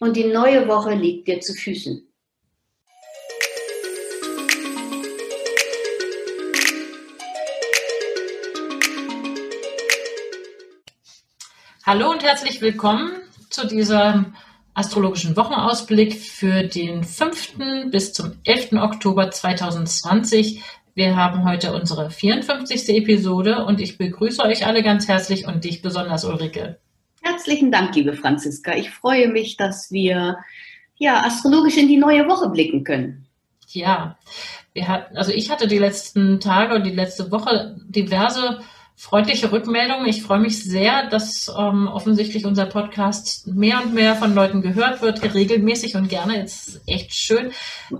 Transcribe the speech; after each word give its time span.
Und 0.00 0.16
die 0.16 0.24
neue 0.24 0.68
Woche 0.68 0.94
liegt 0.94 1.26
dir 1.26 1.40
zu 1.40 1.54
Füßen. 1.54 2.06
Hallo 11.84 12.10
und 12.10 12.22
herzlich 12.22 12.60
willkommen 12.60 13.10
zu 13.50 13.66
diesem 13.66 14.36
astrologischen 14.74 15.36
Wochenausblick 15.36 16.14
für 16.14 16.62
den 16.62 17.02
5. 17.02 17.90
bis 17.90 18.12
zum 18.12 18.34
11. 18.44 18.74
Oktober 18.74 19.32
2020. 19.32 20.62
Wir 20.94 21.16
haben 21.16 21.44
heute 21.44 21.72
unsere 21.72 22.10
54. 22.10 22.88
Episode 22.90 23.64
und 23.64 23.80
ich 23.80 23.98
begrüße 23.98 24.42
euch 24.42 24.64
alle 24.64 24.84
ganz 24.84 25.08
herzlich 25.08 25.46
und 25.46 25.64
dich 25.64 25.82
besonders, 25.82 26.24
Ulrike. 26.24 26.78
Herzlichen 27.30 27.70
Dank, 27.70 27.94
liebe 27.94 28.14
Franziska. 28.14 28.74
Ich 28.74 28.90
freue 28.90 29.28
mich, 29.28 29.58
dass 29.58 29.92
wir 29.92 30.38
ja 30.96 31.24
astrologisch 31.24 31.76
in 31.76 31.86
die 31.86 31.98
neue 31.98 32.26
Woche 32.26 32.48
blicken 32.48 32.84
können. 32.84 33.26
Ja, 33.68 34.16
wir 34.72 34.88
hatten, 34.88 35.14
also 35.16 35.30
ich 35.32 35.50
hatte 35.50 35.68
die 35.68 35.78
letzten 35.78 36.40
Tage 36.40 36.74
und 36.74 36.84
die 36.84 36.94
letzte 36.94 37.30
Woche 37.30 37.76
diverse 37.86 38.60
freundliche 38.96 39.52
Rückmeldungen. 39.52 40.06
Ich 40.06 40.22
freue 40.22 40.38
mich 40.38 40.64
sehr, 40.64 41.06
dass 41.10 41.48
ähm, 41.56 41.86
offensichtlich 41.86 42.46
unser 42.46 42.64
Podcast 42.64 43.46
mehr 43.46 43.82
und 43.82 43.92
mehr 43.92 44.16
von 44.16 44.34
Leuten 44.34 44.62
gehört 44.62 45.02
wird, 45.02 45.22
regelmäßig 45.34 45.96
und 45.96 46.08
gerne. 46.08 46.42
Es 46.42 46.68
ist 46.68 46.82
echt 46.86 47.12
schön. 47.12 47.52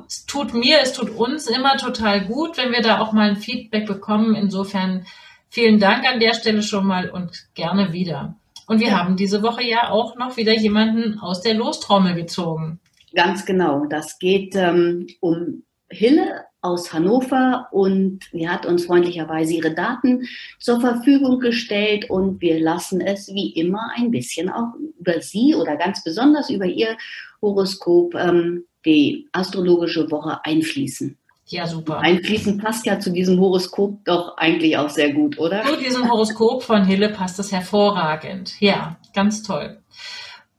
Es 0.06 0.24
tut 0.24 0.54
mir, 0.54 0.78
es 0.82 0.94
tut 0.94 1.10
uns 1.10 1.48
immer 1.48 1.76
total 1.76 2.24
gut, 2.24 2.56
wenn 2.56 2.72
wir 2.72 2.80
da 2.80 3.00
auch 3.00 3.12
mal 3.12 3.28
ein 3.28 3.36
Feedback 3.36 3.86
bekommen. 3.86 4.34
Insofern 4.34 5.06
vielen 5.50 5.78
Dank 5.78 6.06
an 6.06 6.18
der 6.18 6.32
Stelle 6.32 6.62
schon 6.62 6.86
mal 6.86 7.10
und 7.10 7.46
gerne 7.54 7.92
wieder. 7.92 8.34
Und 8.68 8.80
wir 8.80 8.88
ja. 8.88 8.98
haben 8.98 9.16
diese 9.16 9.42
Woche 9.42 9.64
ja 9.64 9.90
auch 9.90 10.16
noch 10.16 10.36
wieder 10.36 10.52
jemanden 10.52 11.18
aus 11.18 11.40
der 11.40 11.54
Lostrommel 11.54 12.14
gezogen. 12.14 12.78
Ganz 13.14 13.44
genau. 13.46 13.86
Das 13.86 14.18
geht 14.18 14.54
ähm, 14.54 15.06
um 15.20 15.64
Hille 15.90 16.44
aus 16.60 16.92
Hannover 16.92 17.68
und 17.72 18.20
sie 18.32 18.48
hat 18.48 18.66
uns 18.66 18.86
freundlicherweise 18.86 19.54
ihre 19.54 19.74
Daten 19.74 20.28
zur 20.58 20.80
Verfügung 20.80 21.40
gestellt 21.40 22.10
und 22.10 22.40
wir 22.40 22.60
lassen 22.60 23.00
es 23.00 23.28
wie 23.28 23.52
immer 23.52 23.90
ein 23.96 24.10
bisschen 24.10 24.50
auch 24.50 24.74
über 24.98 25.20
sie 25.20 25.54
oder 25.54 25.76
ganz 25.76 26.04
besonders 26.04 26.50
über 26.50 26.66
ihr 26.66 26.96
Horoskop 27.40 28.14
ähm, 28.16 28.64
die 28.84 29.28
astrologische 29.32 30.10
Woche 30.10 30.44
einfließen. 30.44 31.17
Ja, 31.50 31.66
super. 31.66 32.00
Einfließen 32.00 32.58
passt 32.58 32.84
ja 32.84 33.00
zu 33.00 33.10
diesem 33.10 33.40
Horoskop 33.40 34.04
doch 34.04 34.36
eigentlich 34.36 34.76
auch 34.76 34.90
sehr 34.90 35.12
gut, 35.12 35.38
oder? 35.38 35.64
Zu 35.64 35.76
diesem 35.78 36.10
Horoskop 36.10 36.62
von 36.62 36.84
Hille 36.84 37.08
passt 37.08 37.38
es 37.38 37.52
hervorragend. 37.52 38.54
Ja, 38.60 38.98
ganz 39.14 39.42
toll. 39.42 39.80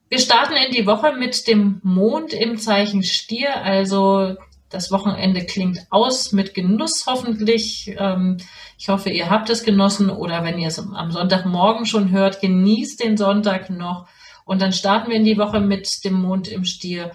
Wir 0.09 0.17
starten 0.19 0.53
in 0.53 0.71
die 0.71 0.87
Woche 0.87 1.13
mit 1.13 1.47
dem 1.47 1.79
Mond 1.83 2.33
im 2.33 2.57
Zeichen 2.57 3.03
Stier, 3.03 3.63
also 3.63 4.35
das 4.69 4.91
Wochenende 4.91 5.45
klingt 5.45 5.85
aus 5.91 6.31
mit 6.31 6.53
Genuss 6.55 7.05
hoffentlich. 7.07 7.95
Ähm, 7.97 8.37
ich 8.77 8.89
hoffe, 8.89 9.09
ihr 9.11 9.29
habt 9.29 9.49
es 9.49 9.63
genossen 9.63 10.09
oder 10.09 10.43
wenn 10.43 10.57
ihr 10.57 10.67
es 10.67 10.79
am 10.79 11.11
Sonntagmorgen 11.11 11.85
schon 11.85 12.11
hört, 12.11 12.41
genießt 12.41 13.03
den 13.03 13.17
Sonntag 13.17 13.69
noch. 13.69 14.07
Und 14.45 14.61
dann 14.61 14.73
starten 14.73 15.09
wir 15.09 15.17
in 15.17 15.25
die 15.25 15.37
Woche 15.37 15.59
mit 15.59 16.03
dem 16.03 16.13
Mond 16.13 16.47
im 16.47 16.65
Stier 16.65 17.11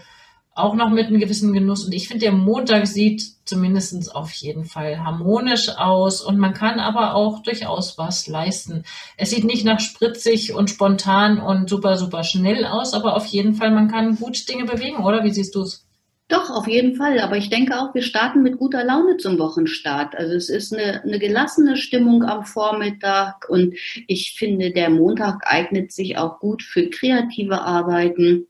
auch 0.55 0.75
noch 0.75 0.91
mit 0.91 1.09
einem 1.09 1.19
gewissen 1.19 1.53
Genuss. 1.53 1.85
Und 1.85 1.93
ich 1.93 2.09
finde, 2.09 2.27
der 2.27 2.33
Montag 2.33 2.87
sieht 2.87 3.23
zumindest 3.45 4.15
auf 4.15 4.33
jeden 4.33 4.65
Fall 4.65 5.05
harmonisch 5.05 5.69
aus 5.77 6.23
und 6.23 6.39
man 6.39 6.55
kann 6.55 6.81
aber 6.81 7.15
auch 7.15 7.43
durchaus 7.43 7.99
was 7.99 8.27
leisten. 8.29 8.85
Es 9.17 9.31
sieht 9.31 9.45
nicht 9.45 9.65
nach 9.65 9.81
spritzig 9.81 10.55
und 10.55 10.71
spontan 10.71 11.39
und 11.39 11.69
super, 11.69 11.97
super 11.97 12.25
schnell 12.25 12.65
aus, 12.65 12.95
aber 12.95 13.17
auf 13.17 13.27
jeden 13.27 13.55
Fall, 13.55 13.73
man 13.73 13.91
kann 13.91 14.17
gut 14.17 14.49
Dinge 14.49 14.65
bewegen, 14.65 15.05
oder? 15.05 15.25
Wie 15.25 15.33
siehst 15.33 15.55
du 15.55 15.63
es? 15.63 15.85
Doch, 16.29 16.49
auf 16.49 16.67
jeden 16.67 16.97
Fall. 16.97 17.19
Aber 17.19 17.37
ich 17.37 17.51
denke 17.51 17.79
auch, 17.79 17.95
wir 17.95 18.03
starten 18.03 18.43
mit 18.43 18.57
guter 18.57 18.83
Laune 18.83 19.19
zum 19.19 19.39
Wochenstart. 19.39 20.15
Also 20.17 20.35
es 20.35 20.49
ist 20.49 20.73
eine, 20.73 21.03
eine 21.03 21.19
gelassene 21.19 21.77
Stimmung 21.77 22.23
am 22.23 22.47
Vormittag 22.47 23.47
und 23.51 23.75
ich 24.07 24.35
finde, 24.39 24.71
der 24.71 24.89
Montag 24.89 25.43
eignet 25.45 25.93
sich 25.93 26.17
auch 26.17 26.39
gut 26.39 26.63
für 26.63 26.89
kreative 26.89 27.61
Arbeiten. 27.61 28.47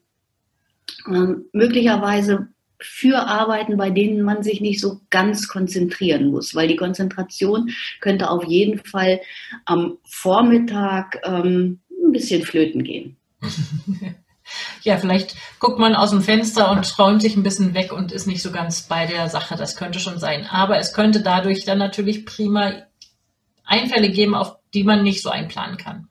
Ähm, 1.07 1.47
möglicherweise 1.53 2.49
für 2.81 3.27
Arbeiten, 3.27 3.77
bei 3.77 3.91
denen 3.91 4.23
man 4.23 4.43
sich 4.43 4.61
nicht 4.61 4.81
so 4.81 5.01
ganz 5.11 5.49
konzentrieren 5.49 6.31
muss, 6.31 6.55
weil 6.55 6.69
die 6.69 6.77
Konzentration 6.77 7.71
könnte 8.01 8.31
auf 8.31 8.45
jeden 8.45 8.79
Fall 8.79 9.21
am 9.65 9.99
Vormittag 10.05 11.21
ähm, 11.25 11.81
ein 11.91 12.13
bisschen 12.13 12.43
flöten 12.43 12.85
gehen. 12.85 13.17
ja, 14.83 14.99
vielleicht 14.99 15.37
guckt 15.59 15.79
man 15.79 15.95
aus 15.95 16.11
dem 16.11 16.21
Fenster 16.21 16.71
und 16.71 16.89
träumt 16.89 17.23
sich 17.23 17.37
ein 17.37 17.43
bisschen 17.43 17.75
weg 17.75 17.93
und 17.93 18.13
ist 18.13 18.27
nicht 18.27 18.43
so 18.43 18.51
ganz 18.51 18.83
bei 18.83 19.07
der 19.07 19.29
Sache. 19.29 19.57
Das 19.57 19.77
könnte 19.77 19.99
schon 19.99 20.19
sein. 20.19 20.47
Aber 20.47 20.79
es 20.79 20.93
könnte 20.93 21.23
dadurch 21.23 21.65
dann 21.65 21.79
natürlich 21.79 22.27
prima 22.27 22.73
Einfälle 23.65 24.11
geben, 24.11 24.35
auf 24.35 24.57
die 24.75 24.85
man 24.85 25.03
nicht 25.03 25.23
so 25.23 25.31
einplanen 25.31 25.79
kann. 25.79 26.09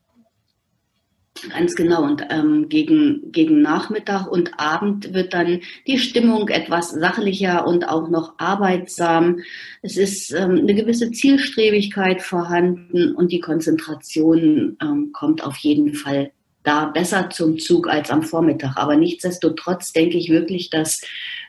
Ganz 1.49 1.75
genau. 1.75 2.03
Und 2.03 2.23
ähm, 2.29 2.69
gegen, 2.69 3.31
gegen 3.31 3.61
Nachmittag 3.61 4.27
und 4.27 4.59
Abend 4.59 5.13
wird 5.13 5.33
dann 5.33 5.61
die 5.87 5.97
Stimmung 5.97 6.47
etwas 6.49 6.91
sachlicher 6.91 7.65
und 7.67 7.87
auch 7.89 8.09
noch 8.09 8.35
arbeitsam. 8.37 9.39
Es 9.81 9.97
ist 9.97 10.31
ähm, 10.31 10.59
eine 10.59 10.75
gewisse 10.75 11.11
Zielstrebigkeit 11.11 12.21
vorhanden 12.21 13.15
und 13.15 13.31
die 13.31 13.39
Konzentration 13.39 14.77
ähm, 14.81 15.11
kommt 15.11 15.43
auf 15.43 15.57
jeden 15.57 15.95
Fall 15.95 16.31
da 16.63 16.85
besser 16.85 17.29
zum 17.29 17.59
Zug 17.59 17.87
als 17.89 18.09
am 18.09 18.23
Vormittag. 18.23 18.77
Aber 18.77 18.95
nichtsdestotrotz 18.95 19.91
denke 19.91 20.17
ich 20.17 20.29
wirklich, 20.29 20.69
dass 20.69 21.01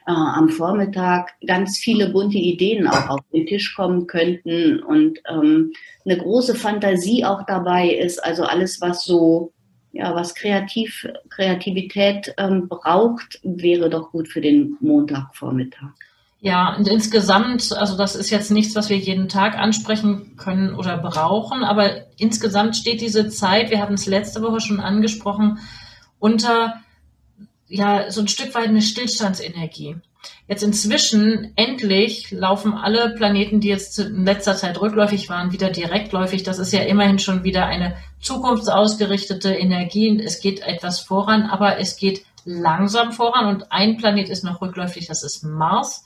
äh, 0.07 0.13
am 0.13 0.49
Vormittag 0.49 1.35
ganz 1.47 1.79
viele 1.79 2.11
bunte 2.11 2.39
Ideen 2.39 2.87
auch 2.87 3.09
auf 3.09 3.21
den 3.33 3.47
Tisch 3.47 3.75
kommen 3.75 4.07
könnten 4.07 4.81
und 4.81 5.21
ähm, 5.31 5.73
eine 6.05 6.19
große 6.19 6.55
Fantasie 6.55 7.25
auch 7.25 7.47
dabei 7.47 7.91
ist. 7.91 8.23
Also 8.23 8.43
alles, 8.43 8.81
was 8.81 9.05
so, 9.05 9.53
ja, 9.95 10.13
was 10.15 10.35
kreativ, 10.35 11.07
Kreativität 11.31 12.35
ähm, 12.37 12.69
braucht, 12.69 13.39
wäre 13.45 13.89
doch 13.89 14.11
gut 14.11 14.29
für 14.29 14.41
den 14.41 14.77
Montagvormittag. 14.81 15.93
Ja, 16.41 16.75
und 16.77 16.89
insgesamt, 16.89 17.73
also 17.73 17.97
das 17.97 18.17
ist 18.17 18.29
jetzt 18.31 18.51
nichts, 18.51 18.75
was 18.75 18.91
wir 18.91 18.99
jeden 18.99 19.29
Tag 19.29 19.57
ansprechen 19.57 20.37
können 20.37 20.75
oder 20.75 20.99
brauchen, 20.99 21.63
aber 21.63 22.09
insgesamt 22.19 22.77
steht 22.77 23.01
diese 23.01 23.29
Zeit, 23.29 23.71
wir 23.71 23.81
hatten 23.81 23.95
es 23.95 24.07
letzte 24.07 24.43
Woche 24.43 24.61
schon 24.61 24.81
angesprochen, 24.81 25.59
unter 26.19 26.75
ja 27.69 28.11
so 28.11 28.21
ein 28.21 28.29
Stück 28.29 28.55
weit 28.55 28.69
eine 28.69 28.83
Stillstandsenergie. 28.83 29.97
Jetzt 30.47 30.63
inzwischen 30.63 31.53
endlich 31.57 32.31
laufen 32.31 32.75
alle 32.75 33.15
Planeten, 33.15 33.61
die 33.61 33.69
jetzt 33.69 33.99
in 33.99 34.25
letzter 34.25 34.57
Zeit 34.57 34.81
rückläufig 34.81 35.29
waren, 35.29 35.53
wieder 35.53 35.71
direktläufig. 35.71 36.43
Das 36.43 36.59
ist 36.59 36.73
ja 36.73 36.81
immerhin 36.81 37.19
schon 37.19 37.45
wieder 37.45 37.67
eine 37.67 37.97
zukunftsausgerichtete 38.21 39.55
Energie. 39.55 40.21
Es 40.23 40.41
geht 40.41 40.61
etwas 40.61 41.01
voran, 41.01 41.43
aber 41.43 41.79
es 41.79 41.97
geht 41.97 42.25
langsam 42.45 43.13
voran 43.13 43.47
und 43.47 43.73
ein 43.73 43.97
Planet 43.97 44.29
ist 44.29 44.45
noch 44.45 44.61
rückläufig, 44.61 45.07
das 45.07 45.23
ist 45.23 45.45
Mars. 45.45 46.05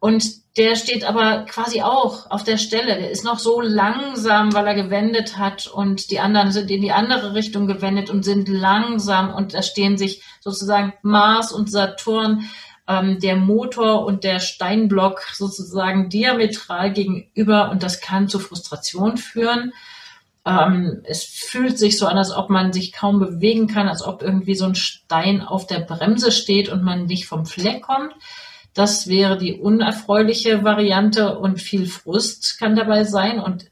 Und 0.00 0.56
der 0.56 0.76
steht 0.76 1.04
aber 1.04 1.44
quasi 1.44 1.82
auch 1.82 2.30
auf 2.30 2.44
der 2.44 2.56
Stelle. 2.56 2.98
Der 2.98 3.10
ist 3.10 3.24
noch 3.24 3.38
so 3.38 3.60
langsam, 3.60 4.52
weil 4.52 4.66
er 4.66 4.74
gewendet 4.74 5.38
hat 5.38 5.66
und 5.66 6.10
die 6.10 6.20
anderen 6.20 6.52
sind 6.52 6.70
in 6.70 6.82
die 6.82 6.92
andere 6.92 7.34
Richtung 7.34 7.66
gewendet 7.66 8.10
und 8.10 8.24
sind 8.24 8.48
langsam 8.48 9.32
und 9.34 9.54
da 9.54 9.62
stehen 9.62 9.96
sich 9.98 10.22
sozusagen 10.40 10.94
Mars 11.02 11.52
und 11.52 11.70
Saturn, 11.70 12.48
ähm, 12.88 13.20
der 13.20 13.36
Motor 13.36 14.06
und 14.06 14.24
der 14.24 14.40
Steinblock 14.40 15.20
sozusagen 15.34 16.08
diametral 16.08 16.92
gegenüber 16.92 17.70
und 17.70 17.82
das 17.82 18.00
kann 18.00 18.28
zu 18.28 18.38
Frustration 18.38 19.18
führen. 19.18 19.72
Ähm, 20.46 21.02
es 21.04 21.24
fühlt 21.24 21.78
sich 21.78 21.98
so 21.98 22.06
an, 22.06 22.16
als 22.16 22.34
ob 22.34 22.48
man 22.48 22.72
sich 22.72 22.92
kaum 22.92 23.20
bewegen 23.20 23.66
kann, 23.66 23.88
als 23.88 24.02
ob 24.02 24.22
irgendwie 24.22 24.54
so 24.54 24.64
ein 24.64 24.74
Stein 24.74 25.42
auf 25.42 25.66
der 25.66 25.80
Bremse 25.80 26.32
steht 26.32 26.70
und 26.70 26.82
man 26.82 27.04
nicht 27.04 27.26
vom 27.26 27.44
Fleck 27.44 27.82
kommt. 27.82 28.14
Das 28.72 29.08
wäre 29.08 29.36
die 29.36 29.54
unerfreuliche 29.54 30.64
Variante 30.64 31.38
und 31.38 31.60
viel 31.60 31.86
Frust 31.86 32.58
kann 32.58 32.76
dabei 32.76 33.04
sein. 33.04 33.40
Und 33.40 33.66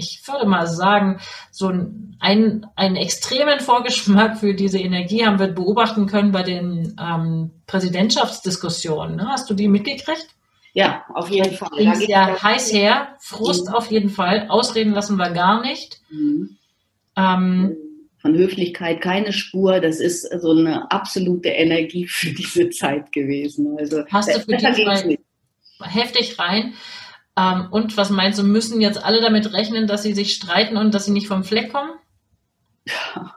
ich 0.00 0.26
würde 0.26 0.46
mal 0.46 0.66
sagen, 0.66 1.20
so 1.50 1.68
ein, 1.68 2.16
einen, 2.18 2.66
einen 2.74 2.96
extremen 2.96 3.60
Vorgeschmack 3.60 4.38
für 4.38 4.54
diese 4.54 4.78
Energie 4.78 5.24
haben 5.24 5.38
wir 5.38 5.48
beobachten 5.48 6.06
können 6.06 6.32
bei 6.32 6.42
den 6.42 6.96
ähm, 7.00 7.50
Präsidentschaftsdiskussionen. 7.66 9.16
Ne? 9.16 9.28
Hast 9.28 9.48
du 9.50 9.54
die 9.54 9.68
mitgekriegt? 9.68 10.28
Ja, 10.72 11.04
auf 11.14 11.30
jeden 11.30 11.54
Fall. 11.54 11.70
Ging 11.76 11.90
es 11.90 12.06
ja 12.06 12.40
heiß 12.42 12.72
her, 12.72 13.16
Frust 13.20 13.68
mhm. 13.68 13.74
auf 13.74 13.90
jeden 13.90 14.10
Fall. 14.10 14.46
Ausreden 14.48 14.92
lassen 14.92 15.16
wir 15.16 15.30
gar 15.30 15.60
nicht. 15.62 16.00
Mhm. 16.10 16.56
Ähm, 17.16 17.76
Von 18.22 18.34
Höflichkeit 18.34 19.00
keine 19.00 19.32
Spur. 19.32 19.80
Das 19.80 19.98
ist 19.98 20.22
so 20.40 20.52
eine 20.52 20.90
absolute 20.90 21.48
Energie 21.48 22.06
für 22.06 22.30
diese 22.30 22.70
Zeit 22.70 23.12
gewesen. 23.12 23.76
Also 23.78 24.04
hast 24.10 24.28
du 24.28 24.40
für 24.40 24.56
die 24.56 25.18
mal 25.80 25.88
heftig 25.88 26.38
rein. 26.38 26.74
Ähm, 27.36 27.68
und 27.70 27.96
was 27.96 28.10
meinst 28.10 28.38
du, 28.38 28.42
müssen 28.42 28.80
jetzt 28.80 29.02
alle 29.02 29.20
damit 29.20 29.52
rechnen, 29.52 29.86
dass 29.86 30.02
sie 30.02 30.14
sich 30.14 30.34
streiten 30.34 30.76
und 30.76 30.94
dass 30.94 31.06
sie 31.06 31.12
nicht 31.12 31.28
vom 31.28 31.44
Fleck 31.44 31.72
kommen? 31.72 31.90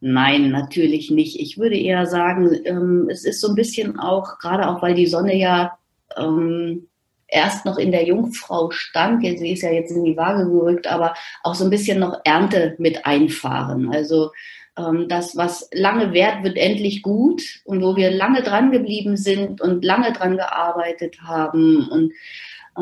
Nein, 0.00 0.50
natürlich 0.50 1.10
nicht. 1.10 1.38
Ich 1.38 1.58
würde 1.58 1.76
eher 1.76 2.06
sagen, 2.06 2.58
ähm, 2.64 3.08
es 3.10 3.24
ist 3.24 3.40
so 3.40 3.48
ein 3.48 3.54
bisschen 3.54 3.98
auch, 3.98 4.38
gerade 4.38 4.68
auch 4.68 4.82
weil 4.82 4.94
die 4.94 5.06
Sonne 5.06 5.36
ja 5.36 5.78
ähm, 6.16 6.88
erst 7.28 7.64
noch 7.64 7.78
in 7.78 7.92
der 7.92 8.04
Jungfrau 8.04 8.70
stand, 8.70 9.22
sie 9.22 9.52
ist 9.52 9.62
ja 9.62 9.70
jetzt 9.70 9.92
in 9.92 10.04
die 10.04 10.16
Waage 10.16 10.50
gerückt, 10.50 10.86
aber 10.86 11.14
auch 11.42 11.54
so 11.54 11.64
ein 11.64 11.70
bisschen 11.70 12.00
noch 12.00 12.20
Ernte 12.24 12.74
mit 12.78 13.06
einfahren. 13.06 13.92
Also 13.92 14.30
ähm, 14.76 15.08
das, 15.08 15.36
was 15.36 15.68
lange 15.72 16.12
währt, 16.12 16.42
wird 16.42 16.56
endlich 16.56 17.02
gut 17.02 17.42
und 17.64 17.82
wo 17.82 17.96
wir 17.96 18.10
lange 18.10 18.42
dran 18.42 18.70
geblieben 18.70 19.16
sind 19.16 19.60
und 19.60 19.84
lange 19.84 20.12
dran 20.12 20.36
gearbeitet 20.36 21.22
haben 21.22 21.88
und 21.88 22.12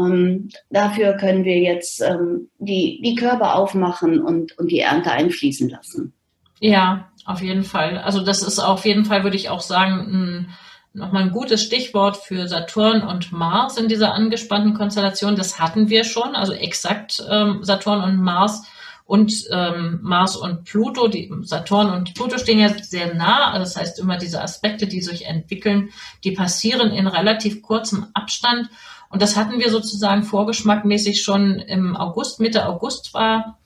ähm, 0.06 0.48
dafür 0.70 1.14
können 1.14 1.44
wir 1.44 1.58
jetzt 1.58 2.00
ähm, 2.02 2.48
die, 2.58 3.00
die 3.04 3.14
Körbe 3.14 3.54
aufmachen 3.54 4.20
und, 4.20 4.56
und 4.58 4.70
die 4.70 4.80
Ernte 4.80 5.10
einfließen 5.10 5.68
lassen. 5.68 6.12
Ja, 6.60 7.08
auf 7.24 7.40
jeden 7.40 7.64
Fall. 7.64 7.98
Also 7.98 8.24
das 8.24 8.42
ist 8.42 8.58
auf 8.58 8.84
jeden 8.84 9.04
Fall, 9.04 9.22
würde 9.22 9.36
ich 9.36 9.48
auch 9.48 9.60
sagen, 9.60 10.48
nochmal 10.92 11.22
ein 11.22 11.30
gutes 11.30 11.62
Stichwort 11.62 12.16
für 12.16 12.48
Saturn 12.48 13.02
und 13.02 13.32
Mars 13.32 13.76
in 13.76 13.88
dieser 13.88 14.14
angespannten 14.14 14.74
Konstellation. 14.74 15.36
Das 15.36 15.58
hatten 15.58 15.88
wir 15.88 16.04
schon, 16.04 16.34
also 16.34 16.52
exakt 16.52 17.22
ähm, 17.30 17.60
Saturn 17.62 18.02
und 18.02 18.16
Mars 18.22 18.66
und 19.04 19.32
ähm, 19.50 20.00
Mars 20.02 20.36
und 20.36 20.64
Pluto. 20.64 21.08
Die, 21.08 21.32
Saturn 21.42 21.90
und 21.90 22.14
Pluto 22.14 22.38
stehen 22.38 22.58
ja 22.58 22.68
sehr 22.68 23.14
nah. 23.14 23.52
Also 23.52 23.64
das 23.64 23.76
heißt, 23.76 23.98
immer 24.00 24.18
diese 24.18 24.42
Aspekte, 24.42 24.86
die 24.86 25.00
sich 25.00 25.26
entwickeln, 25.26 25.90
die 26.24 26.32
passieren 26.32 26.90
in 26.90 27.06
relativ 27.06 27.62
kurzem 27.62 28.08
Abstand. 28.12 28.68
Und 29.10 29.22
das 29.22 29.36
hatten 29.36 29.58
wir 29.58 29.70
sozusagen 29.70 30.22
vorgeschmackmäßig 30.22 31.22
schon 31.22 31.58
im 31.60 31.96
August, 31.96 32.40
Mitte 32.40 32.66
August 32.66 33.14
war 33.14 33.58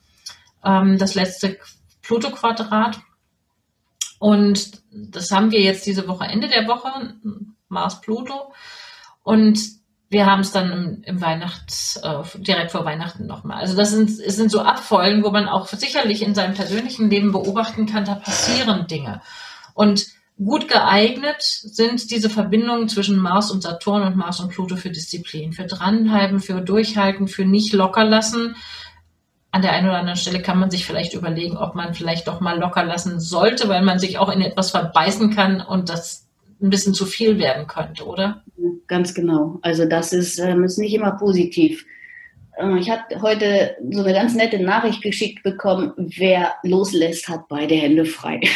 ähm, 0.63 0.97
das 0.97 1.15
letzte 1.15 1.57
Pluto-Quadrat. 2.01 2.99
Und 4.19 4.81
das 4.91 5.31
haben 5.31 5.51
wir 5.51 5.61
jetzt 5.61 5.85
diese 5.85 6.07
Woche, 6.07 6.25
Ende 6.25 6.47
der 6.47 6.67
Woche, 6.67 7.15
Mars-Pluto. 7.67 8.53
Und 9.23 9.59
wir 10.09 10.25
haben 10.27 10.41
es 10.41 10.51
dann 10.51 10.71
im, 10.71 11.01
im 11.03 11.21
Weihnachts, 11.21 11.97
äh, 11.97 12.23
direkt 12.35 12.71
vor 12.71 12.85
Weihnachten 12.85 13.25
nochmal. 13.25 13.57
Also 13.57 13.75
das 13.75 13.91
sind, 13.91 14.09
es 14.09 14.35
sind 14.35 14.51
so 14.51 14.61
Abfolgen, 14.61 15.23
wo 15.23 15.31
man 15.31 15.49
auch 15.49 15.67
sicherlich 15.67 16.21
in 16.21 16.35
seinem 16.35 16.53
persönlichen 16.53 17.09
Leben 17.09 17.31
beobachten 17.31 17.85
kann, 17.85 18.05
da 18.05 18.15
passieren 18.15 18.87
Dinge. 18.87 19.21
Und 19.73 20.05
Gut 20.37 20.67
geeignet 20.67 21.41
sind 21.41 22.09
diese 22.09 22.29
Verbindungen 22.29 22.89
zwischen 22.89 23.17
Mars 23.17 23.51
und 23.51 23.61
Saturn 23.61 24.01
und 24.01 24.15
Mars 24.15 24.39
und 24.39 24.49
Pluto 24.49 24.75
für 24.75 24.89
Disziplin, 24.89 25.53
für 25.53 25.65
dranbleiben, 25.65 26.39
für 26.39 26.59
durchhalten, 26.61 27.27
für 27.27 27.45
nicht 27.45 27.71
locker 27.73 28.03
lassen. 28.03 28.55
An 29.51 29.61
der 29.61 29.73
einen 29.73 29.87
oder 29.87 29.99
anderen 29.99 30.17
Stelle 30.17 30.41
kann 30.41 30.59
man 30.59 30.71
sich 30.71 30.85
vielleicht 30.85 31.13
überlegen, 31.13 31.57
ob 31.57 31.75
man 31.75 31.93
vielleicht 31.93 32.27
doch 32.27 32.41
mal 32.41 32.57
locker 32.59 32.83
lassen 32.83 33.19
sollte, 33.19 33.69
weil 33.69 33.83
man 33.83 33.99
sich 33.99 34.17
auch 34.17 34.29
in 34.29 34.41
etwas 34.41 34.71
verbeißen 34.71 35.35
kann 35.35 35.61
und 35.61 35.89
das 35.89 36.27
ein 36.59 36.71
bisschen 36.71 36.95
zu 36.95 37.05
viel 37.05 37.37
werden 37.37 37.67
könnte, 37.67 38.05
oder? 38.05 38.43
Ganz 38.87 39.13
genau. 39.13 39.59
Also 39.61 39.85
das 39.85 40.13
ist, 40.13 40.39
ähm, 40.39 40.63
ist 40.63 40.79
nicht 40.79 40.95
immer 40.95 41.11
positiv. 41.11 41.85
Äh, 42.57 42.79
ich 42.79 42.89
habe 42.89 43.21
heute 43.21 43.75
so 43.91 44.03
eine 44.03 44.13
ganz 44.13 44.33
nette 44.33 44.59
Nachricht 44.59 45.03
geschickt 45.03 45.43
bekommen, 45.43 45.93
wer 45.97 46.55
loslässt, 46.63 47.29
hat 47.29 47.47
beide 47.47 47.75
Hände 47.75 48.05
frei. 48.05 48.41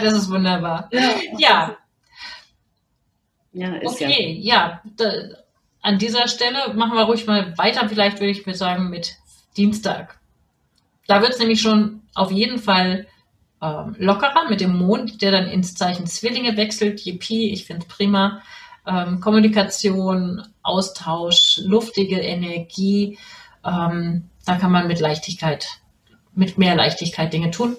das 0.00 0.14
ist 0.14 0.30
wunderbar. 0.30 0.88
Ja. 1.38 1.76
Ja, 3.52 3.74
ist 3.76 3.94
okay, 3.94 4.38
ja. 4.40 4.54
ja 4.54 4.82
da, 4.96 5.12
an 5.82 5.98
dieser 5.98 6.28
Stelle 6.28 6.74
machen 6.74 6.96
wir 6.96 7.04
ruhig 7.04 7.26
mal 7.26 7.56
weiter. 7.58 7.88
Vielleicht 7.88 8.18
würde 8.18 8.30
ich 8.30 8.46
mir 8.46 8.54
sagen 8.54 8.88
mit 8.88 9.16
Dienstag. 9.56 10.18
Da 11.06 11.20
wird 11.20 11.32
es 11.32 11.38
nämlich 11.38 11.60
schon 11.60 12.02
auf 12.14 12.30
jeden 12.30 12.58
Fall 12.58 13.06
ähm, 13.60 13.94
lockerer 13.98 14.48
mit 14.48 14.60
dem 14.60 14.76
Mond, 14.76 15.22
der 15.22 15.32
dann 15.32 15.48
ins 15.48 15.74
Zeichen 15.74 16.06
Zwillinge 16.06 16.56
wechselt. 16.56 17.04
Yippie, 17.04 17.52
ich 17.52 17.66
finde 17.66 17.86
es 17.86 17.94
prima. 17.94 18.42
Ähm, 18.86 19.20
Kommunikation, 19.20 20.42
Austausch, 20.62 21.60
luftige 21.64 22.20
Energie. 22.20 23.18
Ähm, 23.64 24.28
da 24.44 24.56
kann 24.56 24.72
man 24.72 24.88
mit 24.88 25.00
Leichtigkeit, 25.00 25.80
mit 26.34 26.58
mehr 26.58 26.74
Leichtigkeit 26.74 27.32
Dinge 27.32 27.50
tun. 27.50 27.76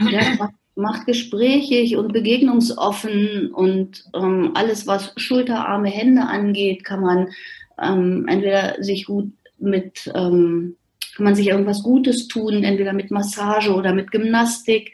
Ja, 0.00 0.50
macht 0.78 1.06
gesprächig 1.06 1.96
und 1.96 2.12
begegnungsoffen 2.12 3.52
und 3.52 4.04
ähm, 4.14 4.52
alles, 4.54 4.86
was 4.86 5.12
schulterarme 5.16 5.88
Hände 5.88 6.22
angeht, 6.22 6.84
kann 6.84 7.00
man 7.00 7.28
ähm, 7.82 8.26
entweder 8.28 8.76
sich 8.82 9.06
gut 9.06 9.32
mit, 9.58 10.10
ähm, 10.14 10.76
kann 11.16 11.24
man 11.24 11.34
sich 11.34 11.48
irgendwas 11.48 11.82
Gutes 11.82 12.28
tun, 12.28 12.62
entweder 12.62 12.92
mit 12.92 13.10
Massage 13.10 13.74
oder 13.74 13.92
mit 13.92 14.12
Gymnastik. 14.12 14.92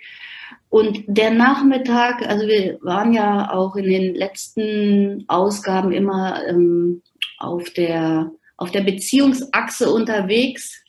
Und 0.71 1.05
der 1.07 1.31
Nachmittag, 1.31 2.27
also 2.27 2.47
wir 2.49 2.79
waren 2.81 3.13
ja 3.13 3.53
auch 3.53 3.77
in 3.77 3.85
den 3.85 4.15
letzten 4.15 5.25
Ausgaben 5.29 5.93
immer 5.93 6.41
ähm, 6.49 7.03
auf 7.39 7.71
der 7.71 8.33
auf 8.57 8.71
der 8.71 8.83
Beziehungsachse 8.83 9.93
unterwegs. 9.93 10.84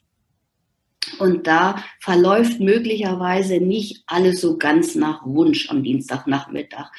Und 1.19 1.48
da 1.48 1.84
verläuft 2.00 2.60
möglicherweise 2.60 3.57
nicht 3.57 4.04
alles 4.07 4.42
so 4.42 4.57
ganz 4.57 4.96
nach 4.96 5.25
Wunsch 5.25 5.69
am 5.69 5.84
Dienstagnachmittag. 5.84 6.92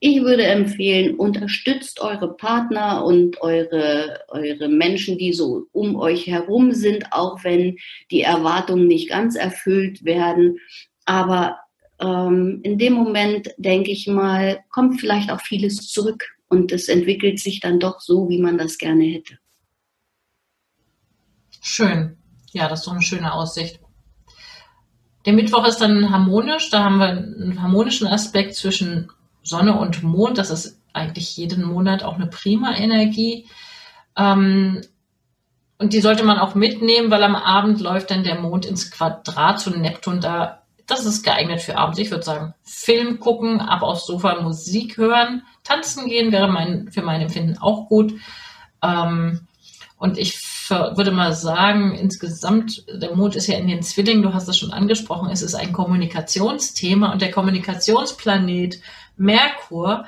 Ich 0.00 0.22
würde 0.22 0.44
empfehlen, 0.44 1.16
unterstützt 1.16 2.00
eure 2.00 2.36
Partner 2.36 3.04
und 3.04 3.40
eure, 3.42 4.20
eure 4.28 4.68
Menschen, 4.68 5.18
die 5.18 5.32
so 5.32 5.66
um 5.72 5.96
euch 5.96 6.26
herum 6.26 6.72
sind, 6.72 7.12
auch 7.12 7.44
wenn 7.44 7.76
die 8.10 8.22
Erwartungen 8.22 8.86
nicht 8.86 9.08
ganz 9.08 9.36
erfüllt 9.36 10.04
werden. 10.04 10.58
Aber 11.04 11.58
ähm, 12.00 12.60
in 12.62 12.78
dem 12.78 12.94
Moment, 12.94 13.50
denke 13.58 13.90
ich 13.90 14.06
mal, 14.06 14.60
kommt 14.70 15.00
vielleicht 15.00 15.30
auch 15.30 15.40
vieles 15.40 15.88
zurück 15.88 16.24
und 16.48 16.72
es 16.72 16.88
entwickelt 16.88 17.38
sich 17.38 17.60
dann 17.60 17.78
doch 17.78 18.00
so, 18.00 18.28
wie 18.28 18.40
man 18.40 18.58
das 18.58 18.78
gerne 18.78 19.04
hätte. 19.04 19.38
Schön. 21.62 22.16
Ja, 22.52 22.68
das 22.68 22.80
ist 22.80 22.86
doch 22.86 22.92
eine 22.92 23.02
schöne 23.02 23.32
Aussicht. 23.32 23.80
Der 25.26 25.32
Mittwoch 25.32 25.66
ist 25.66 25.80
dann 25.80 26.10
harmonisch. 26.10 26.70
Da 26.70 26.84
haben 26.84 26.98
wir 26.98 27.08
einen 27.08 27.62
harmonischen 27.62 28.06
Aspekt 28.06 28.54
zwischen 28.54 29.10
Sonne 29.42 29.78
und 29.78 30.02
Mond. 30.02 30.38
Das 30.38 30.50
ist 30.50 30.80
eigentlich 30.92 31.36
jeden 31.36 31.62
Monat 31.62 32.02
auch 32.02 32.14
eine 32.14 32.26
prima 32.26 32.74
Energie. 32.74 33.46
Ähm, 34.16 34.82
und 35.78 35.92
die 35.92 36.00
sollte 36.00 36.24
man 36.24 36.38
auch 36.38 36.54
mitnehmen, 36.54 37.10
weil 37.10 37.22
am 37.22 37.36
Abend 37.36 37.80
läuft 37.80 38.10
dann 38.10 38.24
der 38.24 38.38
Mond 38.40 38.66
ins 38.66 38.90
Quadrat 38.90 39.60
zu 39.60 39.70
Neptun. 39.70 40.20
Da, 40.20 40.62
das 40.86 41.06
ist 41.06 41.22
geeignet 41.22 41.62
für 41.62 41.76
abends. 41.78 41.98
Ich 41.98 42.10
würde 42.10 42.24
sagen, 42.24 42.54
Film 42.62 43.20
gucken, 43.20 43.60
ab 43.60 43.82
aufs 43.82 44.06
Sofa 44.06 44.40
Musik 44.42 44.96
hören, 44.96 45.42
tanzen 45.64 46.06
gehen 46.08 46.32
wäre 46.32 46.48
mein, 46.48 46.90
für 46.90 47.02
mein 47.02 47.22
Empfinden 47.22 47.58
auch 47.58 47.88
gut. 47.88 48.14
Ähm, 48.82 49.46
und 49.96 50.18
ich 50.18 50.38
würde 50.70 51.10
mal 51.10 51.32
sagen, 51.32 51.94
insgesamt, 51.94 52.84
der 52.92 53.14
Mond 53.14 53.36
ist 53.36 53.46
ja 53.46 53.58
in 53.58 53.68
den 53.68 53.82
Zwillingen, 53.82 54.22
du 54.22 54.32
hast 54.32 54.48
es 54.48 54.58
schon 54.58 54.72
angesprochen, 54.72 55.30
es 55.30 55.42
ist 55.42 55.54
ein 55.54 55.72
Kommunikationsthema 55.72 57.12
und 57.12 57.22
der 57.22 57.30
Kommunikationsplanet 57.30 58.80
Merkur, 59.16 60.06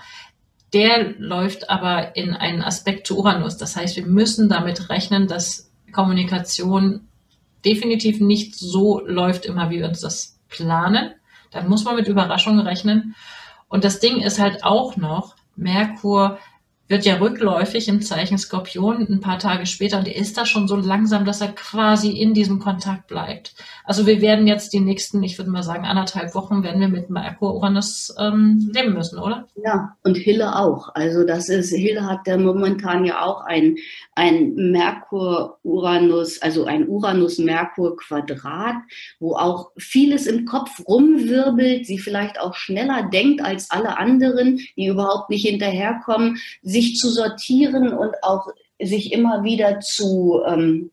der 0.72 1.18
läuft 1.18 1.68
aber 1.68 2.16
in 2.16 2.34
einen 2.34 2.62
Aspekt 2.62 3.06
zu 3.06 3.18
Uranus. 3.18 3.58
Das 3.58 3.76
heißt, 3.76 3.96
wir 3.96 4.06
müssen 4.06 4.48
damit 4.48 4.88
rechnen, 4.88 5.26
dass 5.26 5.70
Kommunikation 5.92 7.08
definitiv 7.64 8.20
nicht 8.20 8.54
so 8.54 9.00
läuft 9.06 9.44
immer, 9.44 9.70
wie 9.70 9.80
wir 9.80 9.88
uns 9.88 10.00
das 10.00 10.38
planen. 10.48 11.12
Dann 11.50 11.68
muss 11.68 11.84
man 11.84 11.96
mit 11.96 12.08
Überraschungen 12.08 12.66
rechnen. 12.66 13.14
Und 13.68 13.84
das 13.84 14.00
Ding 14.00 14.20
ist 14.20 14.38
halt 14.38 14.64
auch 14.64 14.96
noch, 14.96 15.36
Merkur 15.56 16.38
wird 16.92 17.06
ja 17.06 17.16
rückläufig 17.16 17.88
im 17.88 18.02
Zeichen 18.02 18.36
Skorpion 18.36 19.06
ein 19.08 19.20
paar 19.20 19.38
Tage 19.38 19.64
später 19.64 19.98
und 19.98 20.06
er 20.06 20.14
ist 20.14 20.36
da 20.36 20.44
schon 20.44 20.68
so 20.68 20.76
langsam, 20.76 21.24
dass 21.24 21.40
er 21.40 21.48
quasi 21.48 22.10
in 22.10 22.34
diesem 22.34 22.58
Kontakt 22.58 23.06
bleibt. 23.06 23.54
Also 23.84 24.06
wir 24.06 24.20
werden 24.20 24.46
jetzt 24.46 24.74
die 24.74 24.80
nächsten, 24.80 25.22
ich 25.22 25.38
würde 25.38 25.50
mal 25.50 25.62
sagen, 25.62 25.86
anderthalb 25.86 26.34
Wochen 26.34 26.62
werden 26.62 26.82
wir 26.82 26.88
mit 26.88 27.08
Merkur 27.08 27.54
Uranus 27.54 28.14
ähm, 28.18 28.70
leben 28.74 28.92
müssen, 28.92 29.18
oder? 29.18 29.48
Ja, 29.64 29.96
und 30.04 30.18
Hille 30.18 30.54
auch. 30.54 30.90
Also 30.94 31.24
das 31.24 31.48
ist, 31.48 31.72
Hille 31.74 32.04
hat 32.06 32.26
ja 32.26 32.36
momentan 32.36 33.06
ja 33.06 33.22
auch 33.22 33.40
ein, 33.46 33.76
ein 34.14 34.54
Merkur-Uranus, 34.54 36.42
also 36.42 36.66
ein 36.66 36.86
Uranus-Merkur-Quadrat, 36.86 38.76
wo 39.18 39.34
auch 39.36 39.70
vieles 39.78 40.26
im 40.26 40.44
Kopf 40.44 40.82
rumwirbelt, 40.86 41.86
sie 41.86 41.98
vielleicht 41.98 42.38
auch 42.38 42.54
schneller 42.54 43.08
denkt 43.10 43.42
als 43.42 43.70
alle 43.70 43.96
anderen, 43.96 44.60
die 44.76 44.88
überhaupt 44.88 45.30
nicht 45.30 45.46
hinterherkommen, 45.46 46.36
sich 46.60 46.81
zu 46.98 47.10
sortieren 47.10 47.92
und 47.92 48.14
auch 48.22 48.48
sich 48.80 49.12
immer 49.12 49.44
wieder 49.44 49.80
zu 49.80 50.42
ähm, 50.46 50.90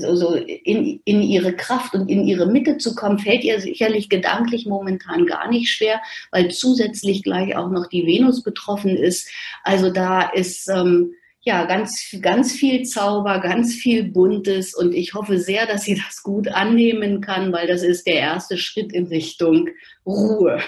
so 0.00 0.34
in, 0.34 1.00
in 1.04 1.22
ihre 1.22 1.54
Kraft 1.54 1.94
und 1.94 2.08
in 2.08 2.26
ihre 2.26 2.46
Mitte 2.46 2.76
zu 2.76 2.94
kommen, 2.94 3.18
fällt 3.18 3.42
ihr 3.44 3.60
sicherlich 3.60 4.08
gedanklich 4.08 4.66
momentan 4.66 5.26
gar 5.26 5.48
nicht 5.48 5.70
schwer, 5.70 6.00
weil 6.30 6.50
zusätzlich 6.50 7.22
gleich 7.22 7.56
auch 7.56 7.70
noch 7.70 7.86
die 7.86 8.06
Venus 8.06 8.42
betroffen 8.42 8.96
ist. 8.96 9.28
Also 9.64 9.90
da 9.90 10.28
ist 10.28 10.68
ähm, 10.68 11.12
ja 11.40 11.64
ganz, 11.64 12.14
ganz 12.20 12.52
viel 12.52 12.82
Zauber, 12.82 13.40
ganz 13.40 13.74
viel 13.74 14.04
Buntes 14.04 14.74
und 14.74 14.94
ich 14.94 15.14
hoffe 15.14 15.38
sehr, 15.38 15.66
dass 15.66 15.84
sie 15.84 15.94
das 15.94 16.22
gut 16.22 16.48
annehmen 16.48 17.20
kann, 17.20 17.52
weil 17.52 17.66
das 17.66 17.82
ist 17.82 18.06
der 18.06 18.16
erste 18.16 18.58
Schritt 18.58 18.92
in 18.92 19.06
Richtung 19.06 19.68
Ruhe. 20.04 20.60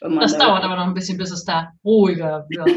Das 0.00 0.38
dauert 0.38 0.64
aber 0.64 0.76
noch 0.76 0.86
ein 0.86 0.94
bisschen, 0.94 1.18
bis 1.18 1.30
es 1.30 1.44
da 1.44 1.72
ruhiger 1.84 2.46
wird. 2.48 2.70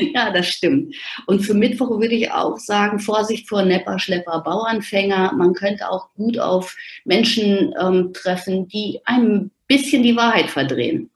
ja, 0.14 0.30
das 0.30 0.46
stimmt. 0.46 0.94
Und 1.26 1.40
für 1.40 1.54
Mittwoch 1.54 1.90
würde 1.90 2.14
ich 2.14 2.30
auch 2.30 2.56
sagen, 2.56 2.98
Vorsicht 2.98 3.48
vor 3.48 3.62
Nepper, 3.62 3.98
Schlepper, 3.98 4.40
Bauernfänger. 4.42 5.32
Man 5.32 5.54
könnte 5.54 5.90
auch 5.90 6.12
gut 6.14 6.38
auf 6.38 6.76
Menschen 7.04 7.74
ähm, 7.80 8.12
treffen, 8.12 8.68
die 8.68 9.00
ein 9.04 9.50
bisschen 9.66 10.02
die 10.02 10.16
Wahrheit 10.16 10.50
verdrehen. 10.50 11.10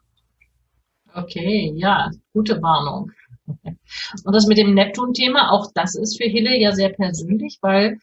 Okay, 1.15 1.73
ja, 1.77 2.11
gute 2.33 2.61
Warnung. 2.61 3.13
Und 4.25 4.35
das 4.35 4.47
mit 4.47 4.59
dem 4.59 4.75
Neptun-Thema, 4.75 5.53
auch 5.53 5.71
das 5.75 5.95
ist 5.95 6.21
für 6.21 6.29
Hille 6.29 6.57
ja 6.59 6.73
sehr 6.73 6.91
persönlich, 6.91 7.59
weil 7.63 7.99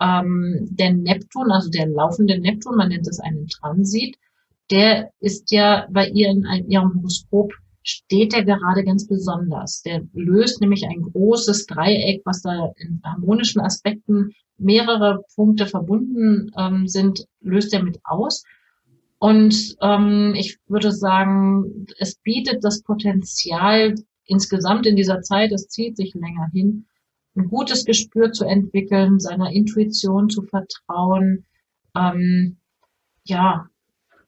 ähm, 0.00 0.68
der 0.70 0.92
Neptun, 0.92 1.50
also 1.50 1.70
der 1.70 1.86
laufende 1.86 2.38
Neptun, 2.38 2.76
man 2.76 2.88
nennt 2.88 3.06
es 3.06 3.20
einen 3.20 3.48
Transit, 3.48 4.16
der 4.70 5.10
ist 5.20 5.50
ja 5.50 5.86
bei 5.90 6.08
ihr 6.08 6.28
in 6.30 6.44
ihrem 6.68 6.94
Horoskop 6.94 7.52
steht 7.82 8.34
er 8.34 8.44
gerade 8.44 8.84
ganz 8.84 9.06
besonders. 9.06 9.82
Der 9.82 10.02
löst 10.12 10.60
nämlich 10.60 10.84
ein 10.86 11.02
großes 11.02 11.66
Dreieck, 11.66 12.22
was 12.24 12.42
da 12.42 12.72
in 12.76 13.00
harmonischen 13.04 13.60
Aspekten 13.60 14.32
mehrere 14.58 15.24
Punkte 15.34 15.66
verbunden 15.66 16.50
ähm, 16.56 16.86
sind, 16.86 17.24
löst 17.40 17.72
er 17.72 17.82
mit 17.82 17.98
aus. 18.04 18.44
Und 19.18 19.76
ähm, 19.80 20.34
ich 20.36 20.58
würde 20.66 20.92
sagen, 20.92 21.86
es 21.98 22.16
bietet 22.16 22.62
das 22.62 22.82
Potenzial 22.82 23.94
insgesamt 24.24 24.86
in 24.86 24.96
dieser 24.96 25.20
Zeit, 25.22 25.52
es 25.52 25.68
zieht 25.68 25.96
sich 25.96 26.14
länger 26.14 26.48
hin, 26.52 26.86
ein 27.36 27.48
gutes 27.48 27.84
Gespür 27.84 28.32
zu 28.32 28.44
entwickeln, 28.44 29.20
seiner 29.20 29.50
Intuition 29.52 30.28
zu 30.28 30.42
vertrauen, 30.42 31.46
ähm, 31.96 32.58
ja, 33.24 33.69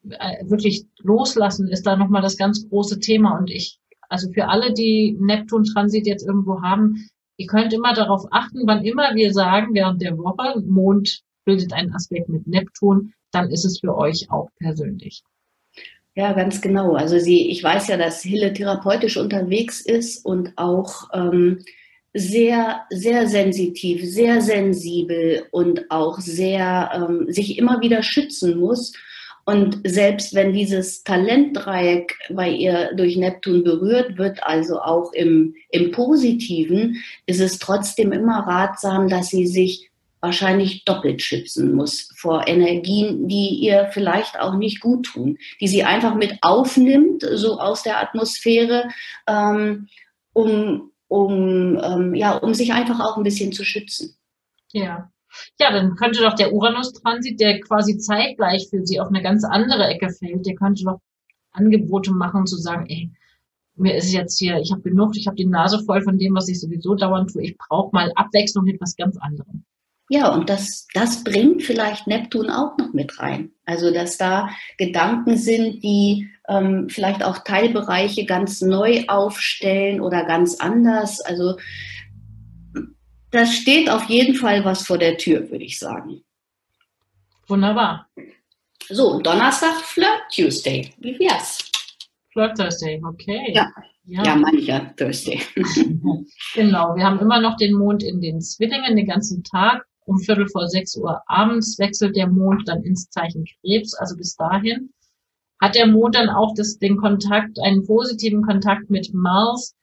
wirklich 0.03 0.85
loslassen 0.99 1.67
ist 1.67 1.85
da 1.87 1.95
nochmal 1.95 2.21
das 2.21 2.37
ganz 2.37 2.67
große 2.69 2.99
Thema. 2.99 3.37
Und 3.37 3.49
ich, 3.49 3.79
also 4.09 4.31
für 4.31 4.47
alle, 4.49 4.73
die 4.73 5.17
Neptun-Transit 5.19 6.05
jetzt 6.05 6.27
irgendwo 6.27 6.61
haben, 6.61 7.07
ihr 7.37 7.47
könnt 7.47 7.73
immer 7.73 7.93
darauf 7.93 8.25
achten, 8.31 8.61
wann 8.65 8.83
immer 8.83 9.15
wir 9.15 9.33
sagen, 9.33 9.73
während 9.73 10.01
der 10.01 10.17
Woche, 10.17 10.61
Mond 10.61 11.21
bildet 11.45 11.73
einen 11.73 11.93
Aspekt 11.93 12.29
mit 12.29 12.47
Neptun, 12.47 13.13
dann 13.31 13.49
ist 13.49 13.65
es 13.65 13.79
für 13.79 13.97
euch 13.97 14.27
auch 14.29 14.49
persönlich. 14.59 15.23
Ja, 16.15 16.33
ganz 16.33 16.61
genau. 16.61 16.93
Also 16.93 17.17
sie, 17.17 17.49
ich 17.49 17.63
weiß 17.63 17.87
ja, 17.87 17.97
dass 17.97 18.21
Hille 18.21 18.53
therapeutisch 18.53 19.17
unterwegs 19.17 19.81
ist 19.81 20.23
und 20.23 20.53
auch 20.57 21.09
ähm, 21.11 21.59
sehr, 22.13 22.83
sehr 22.91 23.27
sensitiv, 23.27 24.05
sehr 24.05 24.41
sensibel 24.41 25.47
und 25.51 25.89
auch 25.89 26.19
sehr 26.19 26.91
ähm, 26.93 27.31
sich 27.31 27.57
immer 27.57 27.81
wieder 27.81 28.03
schützen 28.03 28.59
muss 28.59 28.93
und 29.45 29.81
selbst 29.83 30.33
wenn 30.33 30.53
dieses 30.53 31.03
Talentdreieck 31.03 32.17
bei 32.29 32.49
ihr 32.49 32.93
durch 32.95 33.17
Neptun 33.17 33.63
berührt 33.63 34.17
wird, 34.17 34.41
also 34.43 34.79
auch 34.79 35.11
im, 35.11 35.55
im 35.69 35.91
Positiven, 35.91 37.03
ist 37.25 37.41
es 37.41 37.59
trotzdem 37.59 38.13
immer 38.13 38.47
ratsam, 38.47 39.09
dass 39.09 39.29
sie 39.29 39.47
sich 39.47 39.89
wahrscheinlich 40.21 40.85
doppelt 40.85 41.21
schützen 41.21 41.73
muss 41.73 42.09
vor 42.15 42.47
Energien, 42.47 43.27
die 43.27 43.59
ihr 43.59 43.89
vielleicht 43.91 44.39
auch 44.39 44.55
nicht 44.55 44.79
gut 44.79 45.07
tun, 45.07 45.37
die 45.59 45.67
sie 45.67 45.83
einfach 45.83 46.15
mit 46.15 46.37
aufnimmt, 46.41 47.27
so 47.33 47.59
aus 47.59 47.83
der 47.83 47.99
Atmosphäre, 48.01 48.87
ähm, 49.27 49.89
um, 50.31 50.91
um, 51.09 51.77
ähm, 51.83 52.15
ja, 52.15 52.37
um 52.37 52.53
sich 52.53 52.71
einfach 52.71 53.01
auch 53.01 53.17
ein 53.17 53.23
bisschen 53.23 53.51
zu 53.51 53.65
schützen. 53.65 54.15
Ja, 54.71 55.11
ja, 55.59 55.71
dann 55.71 55.95
könnte 55.95 56.21
doch 56.21 56.33
der 56.33 56.53
Uranus-Transit, 56.53 57.39
der 57.39 57.59
quasi 57.61 57.97
zeitgleich 57.97 58.67
für 58.69 58.85
sie 58.85 58.99
auf 58.99 59.09
eine 59.09 59.21
ganz 59.21 59.43
andere 59.43 59.85
Ecke 59.87 60.09
fällt, 60.09 60.45
der 60.45 60.55
könnte 60.55 60.83
doch 60.83 60.99
Angebote 61.51 62.11
machen, 62.11 62.45
zu 62.45 62.57
sagen, 62.57 62.85
ey, 62.89 63.11
mir 63.75 63.95
ist 63.95 64.11
jetzt 64.11 64.37
hier, 64.37 64.57
ich 64.59 64.71
habe 64.71 64.81
genug, 64.81 65.15
ich 65.15 65.27
habe 65.27 65.35
die 65.35 65.45
Nase 65.45 65.83
voll 65.85 66.01
von 66.03 66.17
dem, 66.17 66.35
was 66.35 66.47
ich 66.47 66.59
sowieso 66.59 66.95
dauernd 66.95 67.31
tue, 67.31 67.43
ich 67.43 67.57
brauche 67.57 67.89
mal 67.93 68.11
Abwechslung 68.15 68.65
mit 68.65 68.79
was 68.79 68.95
ganz 68.95 69.17
anderem. 69.17 69.63
Ja, 70.09 70.33
und 70.33 70.49
das, 70.49 70.87
das 70.93 71.23
bringt 71.23 71.63
vielleicht 71.63 72.07
Neptun 72.07 72.49
auch 72.49 72.77
noch 72.77 72.93
mit 72.93 73.19
rein. 73.19 73.51
Also, 73.65 73.91
dass 73.91 74.17
da 74.17 74.49
Gedanken 74.77 75.37
sind, 75.37 75.81
die 75.81 76.29
ähm, 76.49 76.87
vielleicht 76.89 77.23
auch 77.23 77.39
Teilbereiche 77.39 78.25
ganz 78.25 78.61
neu 78.61 79.05
aufstellen 79.07 80.01
oder 80.01 80.25
ganz 80.25 80.59
anders. 80.59 81.21
Also, 81.21 81.55
da 83.33 83.47
steht 83.47 83.89
auf 83.89 84.03
jeden 84.05 84.35
Fall 84.35 84.63
was 84.63 84.85
vor 84.85 84.99
der 84.99 85.17
Tür, 85.17 85.49
würde 85.49 85.65
ich 85.65 85.79
sagen. 85.79 86.23
Wunderbar. 87.47 88.07
So, 88.89 89.19
Donnerstag 89.19 89.75
Flirt 89.81 90.21
Tuesday. 90.33 90.93
Wie 90.99 91.17
wär's? 91.19 91.57
Flirt 92.31 92.57
Thursday, 92.57 93.01
okay. 93.03 93.51
Ja, 93.53 93.71
ja, 94.05 94.23
ja 94.23 94.35
mancher 94.35 94.95
Thursday. 94.95 95.41
genau, 96.53 96.95
wir 96.95 97.03
haben 97.03 97.19
immer 97.19 97.41
noch 97.41 97.57
den 97.57 97.73
Mond 97.73 98.03
in 98.03 98.21
den 98.21 98.39
Zwillingen 98.39 98.95
den 98.95 99.07
ganzen 99.07 99.43
Tag. 99.43 99.83
Um 100.05 100.19
Viertel 100.19 100.47
vor 100.49 100.67
sechs 100.67 100.95
Uhr 100.95 101.21
abends 101.27 101.79
wechselt 101.79 102.15
der 102.15 102.27
Mond 102.27 102.67
dann 102.67 102.83
ins 102.83 103.09
Zeichen 103.09 103.45
Krebs, 103.45 103.95
also 103.95 104.15
bis 104.15 104.35
dahin. 104.35 104.93
Hat 105.59 105.75
der 105.75 105.87
Mond 105.87 106.15
dann 106.15 106.29
auch 106.29 106.53
das, 106.55 106.77
den 106.77 106.97
Kontakt, 106.97 107.57
einen 107.63 107.85
positiven 107.85 108.43
Kontakt 108.43 108.89
mit 108.89 109.13
Mars? 109.13 109.75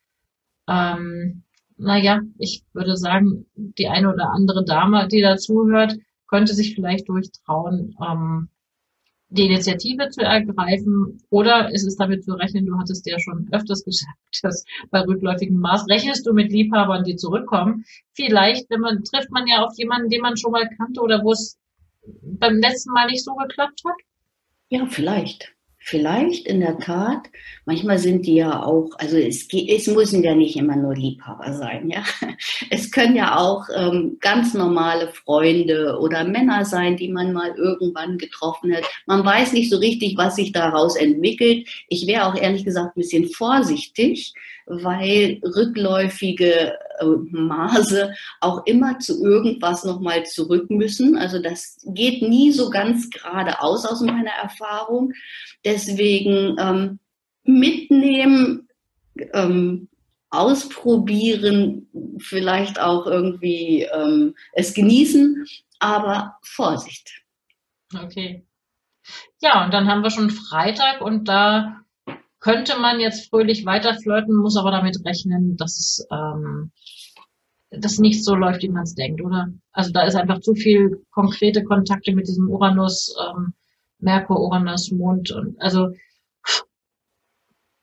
Ähm, 0.68 1.42
naja, 1.80 2.20
ich 2.38 2.62
würde 2.72 2.96
sagen, 2.96 3.46
die 3.54 3.88
eine 3.88 4.12
oder 4.12 4.30
andere 4.30 4.64
Dame, 4.64 5.08
die 5.08 5.22
dazuhört, 5.22 5.96
könnte 6.28 6.54
sich 6.54 6.74
vielleicht 6.74 7.08
durchtrauen, 7.08 7.96
ähm, 8.00 8.48
die 9.30 9.46
Initiative 9.46 10.10
zu 10.10 10.22
ergreifen. 10.22 11.22
Oder 11.30 11.70
ist 11.72 11.86
es 11.86 11.96
damit 11.96 12.24
zu 12.24 12.34
rechnen, 12.34 12.66
du 12.66 12.76
hattest 12.78 13.06
ja 13.06 13.18
schon 13.18 13.48
öfters 13.52 13.84
gesagt, 13.84 14.18
dass 14.42 14.64
bei 14.90 15.00
rückläufigem 15.00 15.58
Maß 15.58 15.88
rechnest 15.88 16.26
du 16.26 16.32
mit 16.32 16.52
Liebhabern, 16.52 17.04
die 17.04 17.16
zurückkommen. 17.16 17.84
Vielleicht, 18.12 18.68
wenn 18.70 18.80
man, 18.80 19.02
trifft 19.04 19.30
man 19.30 19.46
ja 19.46 19.64
auf 19.64 19.72
jemanden, 19.76 20.10
den 20.10 20.20
man 20.20 20.36
schon 20.36 20.52
mal 20.52 20.68
kannte 20.76 21.00
oder 21.00 21.22
wo 21.24 21.32
es 21.32 21.58
beim 22.22 22.56
letzten 22.56 22.92
Mal 22.92 23.06
nicht 23.06 23.24
so 23.24 23.34
geklappt 23.34 23.82
hat. 23.86 23.96
Ja, 24.68 24.86
vielleicht. 24.86 25.52
Vielleicht 25.82 26.46
in 26.46 26.60
der 26.60 26.78
Tat. 26.78 27.30
Manchmal 27.64 27.98
sind 27.98 28.26
die 28.26 28.34
ja 28.34 28.62
auch, 28.62 28.90
also 28.98 29.16
es, 29.16 29.48
es 29.50 29.86
müssen 29.86 30.22
ja 30.22 30.34
nicht 30.34 30.54
immer 30.56 30.76
nur 30.76 30.94
Liebhaber 30.94 31.54
sein, 31.54 31.88
ja. 31.88 32.04
Es 32.70 32.90
können 32.90 33.16
ja 33.16 33.38
auch 33.38 33.64
ähm, 33.74 34.18
ganz 34.20 34.52
normale 34.54 35.08
Freunde 35.08 35.98
oder 35.98 36.24
Männer 36.24 36.64
sein, 36.64 36.96
die 36.96 37.08
man 37.08 37.32
mal 37.32 37.54
irgendwann 37.56 38.18
getroffen 38.18 38.74
hat. 38.74 38.84
Man 39.06 39.24
weiß 39.24 39.52
nicht 39.54 39.70
so 39.70 39.78
richtig, 39.78 40.16
was 40.18 40.36
sich 40.36 40.52
daraus 40.52 40.96
entwickelt. 40.96 41.66
Ich 41.88 42.06
wäre 42.06 42.26
auch 42.26 42.36
ehrlich 42.36 42.64
gesagt 42.64 42.96
ein 42.96 43.00
bisschen 43.00 43.28
vorsichtig, 43.30 44.34
weil 44.70 45.40
rückläufige 45.44 46.78
äh, 46.98 47.04
Maße 47.04 48.14
auch 48.40 48.64
immer 48.66 48.98
zu 48.98 49.24
irgendwas 49.24 49.84
nochmal 49.84 50.24
zurück 50.24 50.70
müssen. 50.70 51.16
Also 51.18 51.42
das 51.42 51.78
geht 51.84 52.22
nie 52.22 52.52
so 52.52 52.70
ganz 52.70 53.10
geradeaus 53.10 53.84
aus 53.84 54.00
meiner 54.00 54.30
Erfahrung. 54.30 55.12
Deswegen 55.64 56.56
ähm, 56.58 56.98
mitnehmen, 57.44 58.68
ähm, 59.32 59.88
ausprobieren, 60.30 61.88
vielleicht 62.18 62.80
auch 62.80 63.06
irgendwie 63.06 63.82
ähm, 63.92 64.36
es 64.52 64.72
genießen, 64.74 65.44
aber 65.80 66.36
Vorsicht. 66.42 67.22
Okay. 67.92 68.44
Ja, 69.40 69.64
und 69.64 69.74
dann 69.74 69.88
haben 69.88 70.02
wir 70.02 70.10
schon 70.10 70.30
Freitag 70.30 71.00
und 71.00 71.24
da 71.28 71.80
könnte 72.40 72.78
man 72.78 73.00
jetzt 73.00 73.28
fröhlich 73.28 73.64
weiter 73.66 73.94
flirten, 73.94 74.34
muss 74.34 74.56
aber 74.56 74.70
damit 74.70 75.04
rechnen, 75.04 75.56
dass 75.56 75.78
es 75.78 76.06
ähm, 76.10 76.72
das 77.70 77.98
nicht 77.98 78.24
so 78.24 78.34
läuft, 78.34 78.62
wie 78.62 78.68
man 78.68 78.82
es 78.82 78.94
denkt, 78.94 79.22
oder? 79.22 79.52
Also 79.72 79.92
da 79.92 80.02
ist 80.02 80.16
einfach 80.16 80.40
zu 80.40 80.54
viel 80.54 81.04
konkrete 81.10 81.62
Kontakte 81.62 82.12
mit 82.14 82.26
diesem 82.26 82.48
Uranus, 82.48 83.14
ähm, 83.28 83.54
Merkur, 83.98 84.40
Uranus, 84.40 84.90
Mond 84.90 85.30
und 85.30 85.60
also 85.60 85.90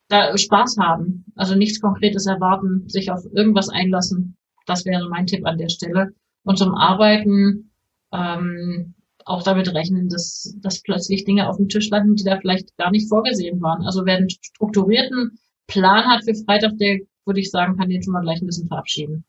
da 0.10 0.38
Spaß 0.38 0.78
haben, 0.80 1.26
also 1.36 1.56
nichts 1.56 1.82
Konkretes 1.82 2.26
erwarten, 2.26 2.88
sich 2.90 3.12
auf 3.12 3.26
irgendwas 3.34 3.70
einlassen. 3.70 4.38
Das 4.66 4.86
wäre 4.86 5.08
mein 5.10 5.28
Tipp 5.28 5.46
an 5.46 5.58
der 5.58 5.70
Stelle. 5.70 6.14
Und 6.44 6.58
zum 6.58 6.76
Arbeiten 6.76 7.72
ähm, 8.14 8.96
auch 9.28 9.44
damit 9.44 9.74
rechnen, 9.74 10.10
dass, 10.10 10.56
dass 10.62 10.82
plötzlich 10.82 11.26
Dinge 11.26 11.50
auf 11.50 11.58
dem 11.58 11.70
Tisch 11.70 11.90
landen, 11.90 12.16
die 12.16 12.24
da 12.24 12.40
vielleicht 12.40 12.76
gar 12.78 12.92
nicht 12.92 13.10
vorgesehen 13.10 13.62
waren. 13.62 13.84
Also 13.84 14.06
wer 14.06 14.18
einen 14.18 14.30
strukturierten 14.30 15.40
Plan 15.68 16.06
hat 16.06 16.24
für 16.24 16.34
Freitag, 16.34 16.78
der 16.78 17.00
würde 17.26 17.40
ich 17.40 17.52
sagen, 17.52 17.78
kann 17.78 17.90
den 17.90 18.02
schon 18.02 18.14
mal 18.14 18.22
gleich 18.22 18.42
ein 18.42 18.46
bisschen 18.46 18.68
verabschieden. 18.68 19.26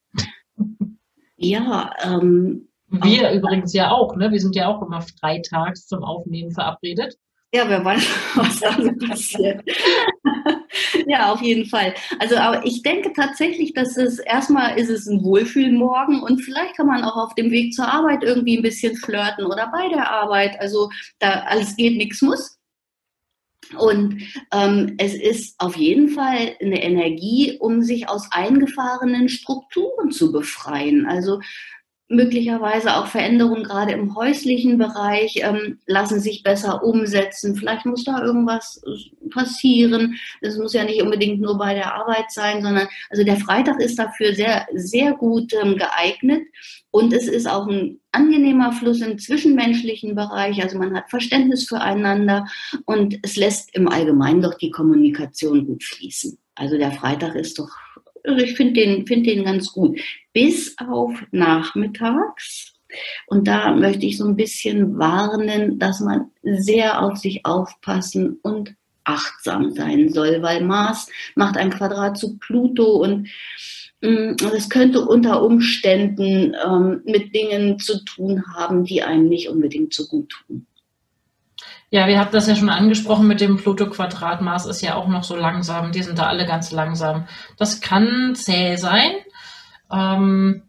Ja, 1.36 1.90
ähm, 2.02 2.68
wir 2.88 3.32
übrigens 3.32 3.72
ja 3.74 3.90
auch, 3.90 4.16
ne? 4.16 4.30
Wir 4.30 4.40
sind 4.40 4.56
ja 4.56 4.68
auch 4.68 4.82
immer 4.82 5.02
freitags 5.02 5.86
zum 5.86 6.02
Aufnehmen 6.02 6.52
verabredet. 6.52 7.16
Ja, 7.52 7.68
wer 7.68 7.84
weiß, 7.84 8.06
was 8.36 8.60
da 8.60 8.72
so 8.80 8.92
passiert. 9.06 9.62
Ja, 11.08 11.32
auf 11.32 11.40
jeden 11.40 11.64
Fall. 11.64 11.94
Also, 12.18 12.36
aber 12.36 12.66
ich 12.66 12.82
denke 12.82 13.14
tatsächlich, 13.14 13.72
dass 13.72 13.96
es 13.96 14.18
erstmal 14.18 14.78
ist 14.78 14.90
es 14.90 15.06
ein 15.06 15.24
Wohlfühlmorgen 15.24 16.20
und 16.22 16.42
vielleicht 16.42 16.76
kann 16.76 16.86
man 16.86 17.02
auch 17.02 17.16
auf 17.16 17.34
dem 17.34 17.50
Weg 17.50 17.72
zur 17.72 17.88
Arbeit 17.88 18.22
irgendwie 18.22 18.58
ein 18.58 18.62
bisschen 18.62 18.94
flirten 18.94 19.46
oder 19.46 19.70
bei 19.72 19.88
der 19.88 20.10
Arbeit. 20.10 20.60
Also, 20.60 20.90
da 21.18 21.44
alles 21.46 21.76
geht, 21.76 21.96
nichts 21.96 22.20
muss. 22.20 22.58
Und 23.78 24.22
ähm, 24.52 24.96
es 24.98 25.14
ist 25.14 25.54
auf 25.58 25.76
jeden 25.76 26.10
Fall 26.10 26.56
eine 26.60 26.82
Energie, 26.82 27.56
um 27.58 27.82
sich 27.82 28.08
aus 28.08 28.28
eingefahrenen 28.30 29.30
Strukturen 29.30 30.10
zu 30.10 30.30
befreien. 30.30 31.06
Also 31.06 31.40
möglicherweise 32.08 32.96
auch 32.96 33.06
Veränderungen 33.06 33.64
gerade 33.64 33.92
im 33.92 34.14
häuslichen 34.16 34.78
Bereich 34.78 35.36
ähm, 35.42 35.78
lassen 35.86 36.20
sich 36.20 36.42
besser 36.42 36.82
umsetzen. 36.82 37.54
Vielleicht 37.54 37.84
muss 37.84 38.04
da 38.04 38.22
irgendwas 38.22 38.80
passieren. 39.30 40.18
Es 40.40 40.56
muss 40.56 40.72
ja 40.72 40.84
nicht 40.84 41.02
unbedingt 41.02 41.40
nur 41.40 41.58
bei 41.58 41.74
der 41.74 41.94
Arbeit 41.94 42.30
sein, 42.30 42.62
sondern 42.62 42.88
also 43.10 43.24
der 43.24 43.36
Freitag 43.36 43.80
ist 43.80 43.98
dafür 43.98 44.34
sehr, 44.34 44.66
sehr 44.74 45.12
gut 45.12 45.52
ähm, 45.62 45.76
geeignet. 45.76 46.42
Und 46.90 47.12
es 47.12 47.28
ist 47.28 47.46
auch 47.46 47.66
ein 47.66 48.00
angenehmer 48.12 48.72
Fluss 48.72 49.02
im 49.02 49.18
zwischenmenschlichen 49.18 50.14
Bereich. 50.14 50.62
Also 50.62 50.78
man 50.78 50.96
hat 50.96 51.10
Verständnis 51.10 51.68
füreinander 51.68 52.46
und 52.86 53.18
es 53.22 53.36
lässt 53.36 53.74
im 53.74 53.88
Allgemeinen 53.88 54.40
doch 54.40 54.54
die 54.54 54.70
Kommunikation 54.70 55.66
gut 55.66 55.84
fließen. 55.84 56.38
Also 56.54 56.78
der 56.78 56.92
Freitag 56.92 57.34
ist 57.34 57.58
doch 57.58 57.70
also 58.28 58.44
ich 58.44 58.54
finde 58.56 58.74
den, 58.74 59.06
find 59.06 59.26
den 59.26 59.44
ganz 59.44 59.72
gut. 59.72 59.98
Bis 60.32 60.76
auf 60.78 61.12
nachmittags. 61.30 62.74
Und 63.26 63.48
da 63.48 63.74
möchte 63.74 64.06
ich 64.06 64.18
so 64.18 64.26
ein 64.26 64.36
bisschen 64.36 64.98
warnen, 64.98 65.78
dass 65.78 66.00
man 66.00 66.30
sehr 66.42 67.02
auf 67.02 67.18
sich 67.18 67.44
aufpassen 67.44 68.38
und 68.42 68.74
achtsam 69.04 69.72
sein 69.72 70.10
soll, 70.10 70.42
weil 70.42 70.62
Mars 70.62 71.08
macht 71.34 71.56
ein 71.56 71.70
Quadrat 71.70 72.18
zu 72.18 72.38
Pluto 72.38 73.02
und 73.02 73.28
mm, 74.02 74.36
das 74.36 74.68
könnte 74.68 75.00
unter 75.00 75.42
Umständen 75.42 76.54
ähm, 76.64 77.00
mit 77.04 77.34
Dingen 77.34 77.78
zu 77.78 78.04
tun 78.04 78.44
haben, 78.54 78.84
die 78.84 79.02
einem 79.02 79.28
nicht 79.28 79.48
unbedingt 79.48 79.94
so 79.94 80.06
gut 80.06 80.30
tun. 80.30 80.66
Ja, 81.90 82.06
wir 82.06 82.18
haben 82.18 82.30
das 82.32 82.46
ja 82.46 82.54
schon 82.54 82.68
angesprochen 82.68 83.26
mit 83.26 83.40
dem 83.40 83.56
Pluto-Quadrat. 83.56 84.42
Mars 84.42 84.66
ist 84.66 84.82
ja 84.82 84.94
auch 84.94 85.08
noch 85.08 85.24
so 85.24 85.36
langsam. 85.36 85.90
Die 85.92 86.02
sind 86.02 86.18
da 86.18 86.26
alle 86.26 86.46
ganz 86.46 86.70
langsam. 86.70 87.26
Das 87.56 87.80
kann 87.80 88.34
zäh 88.34 88.76
sein. 88.76 89.12
Ähm, 89.90 90.62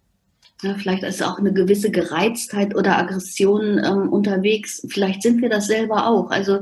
ja, 0.62 0.76
vielleicht 0.76 1.04
ist 1.04 1.24
auch 1.24 1.38
eine 1.38 1.54
gewisse 1.54 1.92
Gereiztheit 1.92 2.76
oder 2.76 2.98
Aggression 2.98 3.82
ähm, 3.84 4.10
unterwegs. 4.10 4.86
Vielleicht 4.90 5.22
sind 5.22 5.42
wir 5.42 5.50
das 5.50 5.68
selber 5.68 6.08
auch. 6.08 6.32
Also 6.32 6.62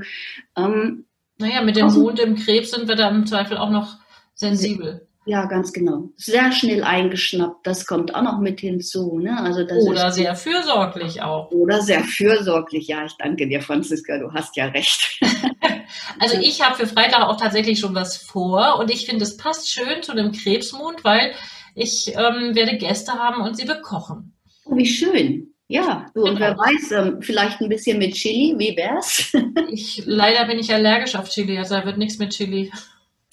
ähm, 0.56 1.06
naja, 1.38 1.62
mit 1.62 1.76
dem 1.76 1.88
Mond 1.88 2.20
im 2.20 2.36
Krebs 2.36 2.72
sind 2.72 2.88
wir 2.88 2.96
da 2.96 3.10
im 3.10 3.26
Zweifel 3.28 3.58
auch 3.58 3.70
noch 3.70 3.98
sensibel. 4.34 5.07
Ja, 5.27 5.46
ganz 5.46 5.74
genau. 5.74 6.10
Sehr 6.15 6.53
schnell 6.53 6.86
eingeschnappt, 6.86 7.67
das 7.67 7.86
kommt 7.86 8.15
auch 8.15 8.22
noch 8.22 8.39
mit 8.39 8.62
hinzu. 8.62 9.19
Ne? 9.19 9.38
Also 9.38 9.66
das 9.66 9.83
oder 9.85 10.09
sehr 10.09 10.37
fürsorglich 10.37 11.22
auch. 11.22 11.51
Oder 11.51 11.81
sehr 11.81 12.01
fürsorglich, 12.01 12.87
ja, 12.87 13.03
ich 13.03 13.11
danke 13.20 13.46
dir, 13.46 13.61
Franziska, 13.61 14.20
du 14.20 14.31
hast 14.31 14.55
ja 14.55 14.68
recht. 14.68 15.20
also 16.20 16.37
ich 16.40 16.66
habe 16.66 16.77
für 16.77 16.87
Freitag 16.87 17.24
auch 17.24 17.35
tatsächlich 17.35 17.77
schon 17.77 17.94
was 17.94 18.16
vor 18.16 18.79
und 18.79 18.90
ich 18.90 19.05
finde, 19.05 19.24
es 19.24 19.35
passt 19.35 19.70
schön 19.70 20.01
zu 20.01 20.16
dem 20.16 20.31
Krebsmond, 20.31 21.03
weil 21.03 21.33
ich 21.75 22.07
ähm, 22.16 22.55
werde 22.55 22.77
Gäste 22.77 23.11
haben 23.11 23.42
und 23.42 23.57
sie 23.57 23.66
bekochen. 23.66 24.33
Oh, 24.63 24.77
wie 24.77 24.85
schön. 24.85 25.53
Ja, 25.68 26.05
du, 26.16 26.22
und 26.22 26.40
wer 26.40 26.51
genau. 26.51 26.63
weiß, 26.63 26.92
ähm, 26.94 27.22
vielleicht 27.22 27.59
ein 27.59 27.68
bisschen 27.68 27.98
mit 27.98 28.13
Chili, 28.13 28.55
wie 28.57 28.77
wär's? 28.77 29.35
ich, 29.70 30.03
leider 30.05 30.46
bin 30.46 30.57
ich 30.57 30.74
allergisch 30.74 31.16
auf 31.16 31.27
Chili, 31.27 31.57
also 31.57 31.75
da 31.75 31.85
wird 31.85 31.98
nichts 31.98 32.18
mit 32.18 32.29
Chili. 32.29 32.72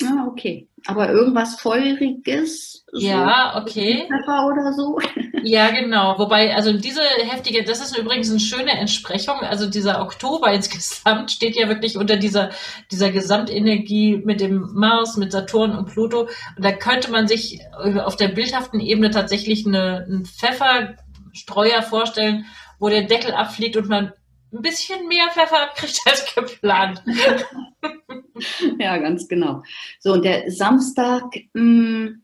Ah, 0.02 0.26
okay. 0.26 0.66
Aber 0.86 1.10
irgendwas 1.10 1.60
Feuriges? 1.60 2.84
Ja, 2.92 3.60
okay. 3.60 4.06
Pfeffer 4.06 4.46
oder 4.46 4.72
so? 4.72 4.98
Ja, 5.46 5.70
genau. 5.72 6.18
Wobei, 6.18 6.54
also 6.54 6.72
diese 6.72 7.02
heftige, 7.02 7.64
das 7.64 7.80
ist 7.80 7.98
übrigens 7.98 8.30
eine 8.30 8.40
schöne 8.40 8.70
Entsprechung. 8.78 9.40
Also 9.40 9.68
dieser 9.68 10.00
Oktober 10.00 10.50
insgesamt 10.54 11.30
steht 11.30 11.54
ja 11.54 11.68
wirklich 11.68 11.98
unter 11.98 12.16
dieser, 12.16 12.48
dieser 12.90 13.10
Gesamtenergie 13.10 14.22
mit 14.24 14.40
dem 14.40 14.70
Mars, 14.72 15.18
mit 15.18 15.32
Saturn 15.32 15.76
und 15.76 15.90
Pluto. 15.90 16.30
Und 16.56 16.64
da 16.64 16.72
könnte 16.72 17.10
man 17.10 17.28
sich 17.28 17.60
auf 18.02 18.16
der 18.16 18.28
bildhaften 18.28 18.80
Ebene 18.80 19.10
tatsächlich 19.10 19.66
eine, 19.66 20.06
einen 20.08 20.24
Pfefferstreuer 20.24 21.82
vorstellen, 21.82 22.46
wo 22.78 22.88
der 22.88 23.02
Deckel 23.02 23.34
abfliegt 23.34 23.76
und 23.76 23.90
man 23.90 24.14
ein 24.54 24.62
bisschen 24.62 25.08
mehr 25.08 25.28
Pfeffer 25.32 25.62
abkriegt 25.62 26.00
als 26.06 26.34
geplant. 26.34 27.02
ja, 28.78 28.98
ganz 28.98 29.28
genau. 29.28 29.62
So, 29.98 30.12
und 30.12 30.24
der 30.24 30.50
Samstag 30.50 31.24
mh, 31.52 31.60
hm, 31.60 32.22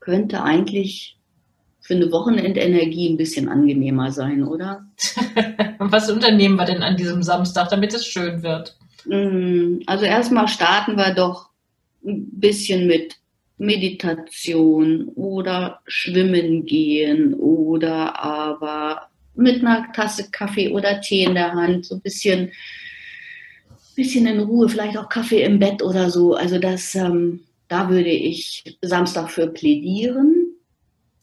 könnte 0.00 0.42
eigentlich 0.42 1.16
für 1.80 1.94
eine 1.94 2.10
Wochenendenergie 2.12 3.10
ein 3.10 3.16
bisschen 3.16 3.48
angenehmer 3.48 4.10
sein, 4.10 4.42
oder? 4.44 4.86
Was 5.78 6.10
unternehmen 6.10 6.56
wir 6.56 6.64
denn 6.64 6.82
an 6.82 6.96
diesem 6.96 7.22
Samstag, 7.22 7.68
damit 7.68 7.92
es 7.92 8.06
schön 8.06 8.42
wird? 8.42 8.76
Hm, 9.04 9.82
also 9.86 10.04
erstmal 10.04 10.48
starten 10.48 10.96
wir 10.96 11.12
doch 11.14 11.50
ein 12.06 12.28
bisschen 12.38 12.86
mit 12.86 13.16
Meditation 13.58 15.08
oder 15.14 15.80
Schwimmen 15.86 16.66
gehen 16.66 17.34
oder 17.34 18.18
aber 18.22 19.08
mit 19.34 19.60
einer 19.60 19.92
Tasse 19.92 20.30
Kaffee 20.30 20.70
oder 20.70 21.00
Tee 21.00 21.24
in 21.24 21.34
der 21.34 21.52
Hand, 21.52 21.86
so 21.86 21.96
ein 21.96 22.00
bisschen, 22.00 22.52
bisschen 23.94 24.26
in 24.26 24.40
Ruhe, 24.40 24.68
vielleicht 24.68 24.96
auch 24.96 25.08
Kaffee 25.08 25.42
im 25.42 25.58
Bett 25.58 25.82
oder 25.82 26.10
so. 26.10 26.34
Also 26.34 26.58
das, 26.58 26.94
ähm, 26.94 27.40
da 27.68 27.88
würde 27.88 28.10
ich 28.10 28.78
Samstag 28.82 29.30
für 29.30 29.46
plädieren. 29.48 30.34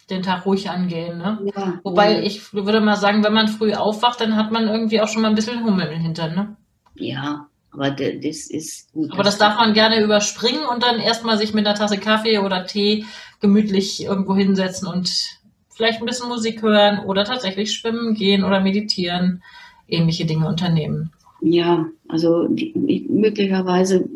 Den 0.10 0.24
Tag 0.24 0.46
ruhig 0.46 0.70
angehen, 0.70 1.20
ne? 1.20 1.40
Ja, 1.56 1.80
Wobei 1.84 2.14
ja. 2.14 2.22
ich 2.22 2.54
würde 2.54 2.82
mal 2.82 2.98
sagen, 2.98 3.24
wenn 3.24 3.34
man 3.34 3.48
früh 3.48 3.74
aufwacht, 3.74 4.20
dann 4.20 4.36
hat 4.36 4.52
man 4.52 4.68
irgendwie 4.68 5.00
auch 5.00 5.08
schon 5.08 5.22
mal 5.22 5.30
ein 5.30 5.36
bisschen 5.36 5.64
Hummel 5.64 5.88
im 5.88 6.02
Hintern, 6.02 6.36
ne? 6.36 6.58
Ja, 6.96 7.48
aber 7.72 7.92
das 7.92 8.50
ist 8.50 8.92
gut. 8.92 9.14
Aber 9.14 9.24
das 9.24 9.38
darf 9.38 9.56
man 9.56 9.74
gerne 9.74 10.04
überspringen 10.04 10.66
und 10.66 10.84
dann 10.84 11.00
erstmal 11.00 11.38
sich 11.38 11.54
mit 11.54 11.66
einer 11.66 11.78
Tasse 11.78 11.98
Kaffee 11.98 12.40
oder 12.40 12.66
Tee 12.66 13.06
gemütlich 13.40 14.04
irgendwo 14.04 14.36
hinsetzen 14.36 14.90
und 14.90 15.10
vielleicht 15.82 16.00
ein 16.00 16.06
bisschen 16.06 16.30
Musik 16.30 16.62
hören 16.62 17.00
oder 17.06 17.26
tatsächlich 17.26 17.74
schwimmen 17.74 18.14
gehen 18.14 18.44
oder 18.44 18.60
meditieren, 18.60 19.42
ähnliche 19.88 20.26
Dinge 20.26 20.48
unternehmen. 20.48 21.12
Ja, 21.42 21.88
also 22.08 22.48
die, 22.50 23.08
möglicherweise 23.10 24.08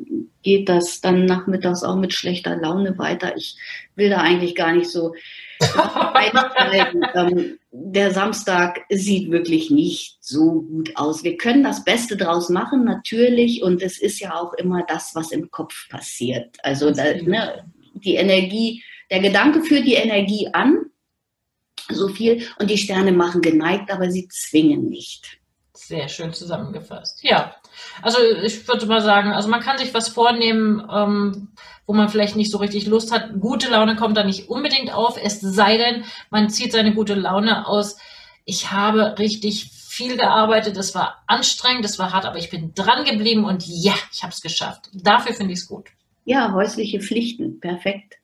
geht 0.44 0.70
das 0.70 1.02
dann 1.02 1.26
nachmittags 1.26 1.84
auch 1.84 1.96
mit 1.96 2.14
schlechter 2.14 2.56
Laune 2.56 3.00
weiter. 3.00 3.36
Ich 3.36 3.58
will 3.96 4.12
da 4.12 4.18
eigentlich 4.18 4.54
gar 4.54 4.74
nicht 4.74 4.92
so 4.92 5.16
ähm, 7.16 7.58
der 7.72 8.12
Samstag 8.12 8.82
sieht 8.90 9.32
wirklich 9.32 9.72
nicht 9.72 10.18
so 10.20 10.62
gut 10.62 10.92
aus. 10.96 11.24
Wir 11.24 11.36
können 11.36 11.64
das 11.64 11.84
Beste 11.84 12.16
draus 12.16 12.50
machen, 12.50 12.84
natürlich, 12.84 13.64
und 13.64 13.82
es 13.82 13.98
ist 14.00 14.20
ja 14.20 14.36
auch 14.36 14.54
immer 14.54 14.84
das, 14.88 15.16
was 15.16 15.32
im 15.32 15.50
Kopf 15.50 15.90
passiert. 15.90 16.58
Also 16.62 16.92
da, 16.92 17.06
ne, 17.16 17.66
die 17.96 18.16
Energie, 18.16 18.84
der 19.10 19.22
Gedanke 19.22 19.64
führt 19.64 19.88
die 19.88 19.94
Energie 19.96 20.50
an 20.54 20.92
so 21.90 22.08
viel. 22.08 22.48
Und 22.60 22.70
die 22.70 22.78
Sterne 22.78 23.12
machen 23.12 23.42
geneigt, 23.42 23.92
aber 23.92 24.10
sie 24.12 24.28
zwingen 24.28 24.90
nicht. 24.90 25.40
Sehr 25.74 26.08
schön 26.08 26.34
zusammengefasst. 26.34 27.20
Ja, 27.22 27.56
also 28.02 28.18
ich 28.44 28.68
würde 28.68 28.86
mal 28.86 29.02
sagen, 29.02 29.34
also 29.34 29.50
man 29.50 29.62
kann 29.62 29.78
sich 29.78 29.94
was 29.94 30.08
vornehmen, 30.08 30.88
ähm, 30.92 31.50
wo 31.86 31.94
man 31.94 32.10
vielleicht 32.10 32.36
nicht 32.36 32.52
so 32.52 32.58
richtig 32.58 32.88
Lust 32.88 33.12
hat. 33.12 33.40
Gute 33.40 33.70
Laune 33.70 33.96
kommt 33.96 34.18
da 34.18 34.24
nicht 34.24 34.50
unbedingt 34.50 34.94
auf, 34.94 35.20
es 35.22 35.42
sei 35.42 35.78
denn, 35.78 36.06
man 36.30 36.50
zieht 36.50 36.72
seine 36.72 36.94
gute 36.94 37.14
Laune 37.14 37.68
aus. 37.68 37.98
Ich 38.46 38.72
habe 38.72 39.20
richtig 39.20 39.70
viel 39.72 40.18
gearbeitet, 40.18 40.78
es 40.78 40.96
war 40.96 41.24
anstrengend, 41.28 41.86
es 41.86 42.00
war 42.00 42.14
hart, 42.14 42.26
aber 42.26 42.38
ich 42.38 42.50
bin 42.50 42.74
dran 42.74 43.06
geblieben 43.06 43.46
und 43.46 43.66
ja, 43.66 43.94
ich 44.12 44.24
habe 44.24 44.34
es 44.34 44.42
geschafft. 44.42 44.90
Dafür 44.94 45.34
finde 45.34 45.54
ich 45.54 45.60
es 45.60 45.68
gut. 45.68 45.90
Ja, 46.26 46.54
häusliche 46.54 47.00
Pflichten, 47.00 47.60
perfekt. 47.60 48.18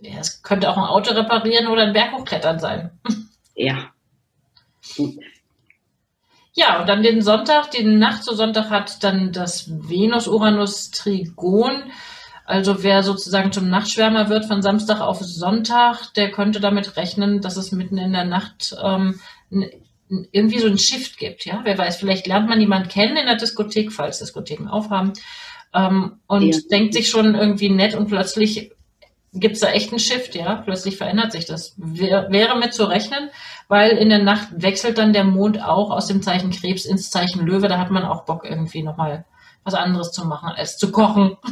Ja, 0.00 0.20
es 0.20 0.42
könnte 0.42 0.70
auch 0.70 0.76
ein 0.76 0.84
Auto 0.84 1.12
reparieren 1.12 1.66
oder 1.68 1.82
ein 1.82 1.92
Berg 1.92 2.12
hochklettern 2.12 2.58
sein. 2.58 2.90
Ja. 3.60 3.90
Ja, 6.54 6.80
und 6.80 6.88
dann 6.88 7.02
den 7.02 7.22
Sonntag, 7.22 7.72
den 7.72 7.98
Nacht 7.98 8.22
zu 8.22 8.36
Sonntag 8.36 8.70
hat 8.70 9.02
dann 9.02 9.32
das 9.32 9.68
Venus-Uranus-Trigon. 9.68 11.90
Also 12.44 12.84
wer 12.84 13.02
sozusagen 13.02 13.50
zum 13.50 13.68
Nachtschwärmer 13.68 14.28
wird 14.28 14.46
von 14.46 14.62
Samstag 14.62 15.00
auf 15.00 15.18
Sonntag, 15.20 16.14
der 16.14 16.30
könnte 16.30 16.60
damit 16.60 16.96
rechnen, 16.96 17.40
dass 17.40 17.56
es 17.56 17.72
mitten 17.72 17.98
in 17.98 18.12
der 18.12 18.26
Nacht 18.26 18.76
ähm, 18.80 19.18
irgendwie 20.30 20.60
so 20.60 20.68
ein 20.68 20.78
Shift 20.78 21.18
gibt. 21.18 21.44
Ja, 21.44 21.62
wer 21.64 21.76
weiß, 21.76 21.96
vielleicht 21.96 22.28
lernt 22.28 22.48
man 22.48 22.60
jemanden 22.60 22.88
kennen 22.88 23.16
in 23.16 23.26
der 23.26 23.36
Diskothek, 23.36 23.92
falls 23.92 24.20
Diskotheken 24.20 24.68
aufhaben, 24.68 25.14
ähm, 25.74 26.20
und 26.26 26.42
ja. 26.42 26.58
denkt 26.70 26.94
sich 26.94 27.10
schon 27.10 27.34
irgendwie 27.34 27.70
nett 27.70 27.94
und 27.94 28.08
plötzlich 28.08 28.72
gibt 29.40 29.54
es 29.54 29.60
da 29.60 29.70
echt 29.70 29.90
einen 29.90 29.98
Shift, 29.98 30.34
ja. 30.34 30.56
Plötzlich 30.56 30.96
verändert 30.96 31.32
sich 31.32 31.46
das. 31.46 31.74
Wär, 31.76 32.30
wäre 32.30 32.58
mit 32.58 32.74
zu 32.74 32.84
rechnen, 32.84 33.30
weil 33.68 33.96
in 33.96 34.08
der 34.08 34.22
Nacht 34.22 34.48
wechselt 34.56 34.98
dann 34.98 35.12
der 35.12 35.24
Mond 35.24 35.62
auch 35.62 35.90
aus 35.90 36.06
dem 36.06 36.22
Zeichen 36.22 36.50
Krebs 36.50 36.84
ins 36.84 37.10
Zeichen 37.10 37.46
Löwe. 37.46 37.68
Da 37.68 37.78
hat 37.78 37.90
man 37.90 38.04
auch 38.04 38.24
Bock 38.24 38.44
irgendwie 38.44 38.82
nochmal 38.82 39.24
was 39.64 39.74
anderes 39.74 40.12
zu 40.12 40.26
machen 40.26 40.50
als 40.56 40.78
zu 40.78 40.90
kochen. 40.90 41.36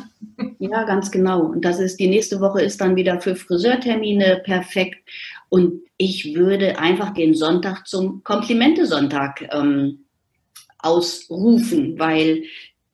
Ja, 0.59 0.85
ganz 0.85 1.11
genau. 1.11 1.41
Und 1.41 1.65
das 1.65 1.79
ist 1.79 1.99
die 1.99 2.09
nächste 2.09 2.41
Woche 2.41 2.63
ist 2.63 2.81
dann 2.81 2.97
wieder 2.97 3.21
für 3.21 3.37
Friseurtermine 3.37 4.43
perfekt. 4.45 5.09
Und 5.49 5.83
ich 5.97 6.35
würde 6.35 6.79
einfach 6.79 7.15
den 7.15 7.35
Sonntag 7.35 7.87
zum 7.87 8.23
Komplimente-Sonntag 8.23 9.49
ähm, 9.53 10.07
ausrufen, 10.79 11.99
weil 11.99 12.45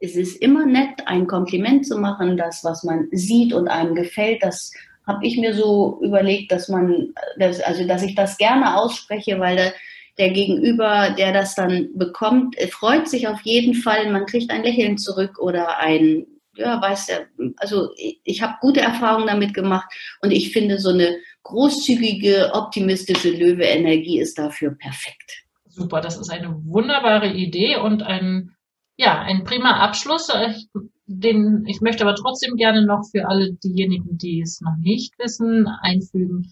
es 0.02 0.16
ist 0.16 0.42
immer 0.42 0.66
nett, 0.66 1.06
ein 1.06 1.28
Kompliment 1.28 1.86
zu 1.86 1.96
machen, 1.96 2.36
das, 2.36 2.64
was 2.64 2.82
man 2.82 3.08
sieht 3.12 3.52
und 3.52 3.68
einem 3.68 3.94
gefällt, 3.94 4.42
das 4.42 4.72
habe 5.06 5.24
ich 5.24 5.38
mir 5.38 5.54
so 5.54 6.00
überlegt, 6.02 6.50
dass 6.50 6.68
man, 6.68 7.14
dass, 7.38 7.60
also 7.60 7.86
dass 7.86 8.02
ich 8.02 8.16
das 8.16 8.36
gerne 8.36 8.76
ausspreche, 8.76 9.38
weil 9.38 9.56
der, 9.56 9.72
der 10.18 10.30
Gegenüber, 10.30 11.14
der 11.16 11.32
das 11.32 11.54
dann 11.54 11.88
bekommt, 11.94 12.56
freut 12.70 13.08
sich 13.08 13.28
auf 13.28 13.40
jeden 13.42 13.74
Fall. 13.74 14.10
Man 14.10 14.26
kriegt 14.26 14.50
ein 14.50 14.64
Lächeln 14.64 14.98
zurück 14.98 15.38
oder 15.38 15.78
ein, 15.78 16.26
ja, 16.56 16.82
weiß 16.82 17.06
der, 17.06 17.26
also 17.58 17.90
ich, 17.96 18.20
ich 18.24 18.42
habe 18.42 18.58
gute 18.60 18.80
Erfahrungen 18.80 19.28
damit 19.28 19.54
gemacht 19.54 19.88
und 20.20 20.32
ich 20.32 20.52
finde 20.52 20.78
so 20.78 20.90
eine 20.90 21.16
großzügige, 21.44 22.50
optimistische 22.54 23.30
Löwe-Energie 23.30 24.18
ist 24.18 24.36
dafür 24.36 24.72
perfekt. 24.72 25.44
Super, 25.68 26.00
das 26.00 26.18
ist 26.18 26.30
eine 26.30 26.54
wunderbare 26.64 27.28
Idee 27.32 27.76
und 27.76 28.02
ein 28.02 28.51
ja, 28.96 29.20
ein 29.20 29.44
prima 29.44 29.80
Abschluss. 29.80 30.28
Ich, 30.48 30.68
den, 31.06 31.64
ich 31.66 31.80
möchte 31.80 32.04
aber 32.04 32.14
trotzdem 32.14 32.56
gerne 32.56 32.84
noch 32.84 33.04
für 33.10 33.28
alle 33.28 33.52
diejenigen, 33.54 34.18
die 34.18 34.40
es 34.40 34.60
noch 34.60 34.76
nicht 34.78 35.18
wissen, 35.18 35.66
einfügen. 35.66 36.50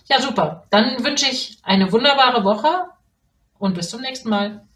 Ja, 0.06 0.22
super. 0.22 0.68
Dann 0.70 1.04
wünsche 1.04 1.26
ich 1.26 1.58
eine 1.64 1.92
wunderbare 1.92 2.44
Woche 2.44 2.90
und 3.58 3.74
bis 3.76 3.90
zum 3.90 4.02
nächsten 4.02 4.30
Mal. 4.30 4.68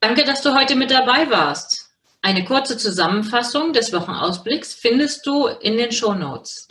Danke, 0.00 0.24
dass 0.24 0.42
du 0.42 0.54
heute 0.54 0.76
mit 0.76 0.90
dabei 0.90 1.30
warst. 1.30 1.90
Eine 2.20 2.44
kurze 2.44 2.76
Zusammenfassung 2.76 3.72
des 3.72 3.92
Wochenausblicks 3.92 4.74
findest 4.74 5.26
du 5.26 5.46
in 5.46 5.76
den 5.76 5.92
Show 5.92 6.14
Notes. 6.14 6.68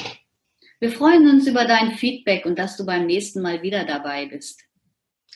Wir 0.79 0.91
freuen 0.91 1.27
uns 1.27 1.47
über 1.47 1.65
dein 1.65 1.91
Feedback 1.93 2.45
und 2.45 2.59
dass 2.59 2.77
du 2.77 2.85
beim 2.85 3.07
nächsten 3.07 3.41
Mal 3.41 3.63
wieder 3.63 3.83
dabei 3.83 4.27
bist. 4.27 4.66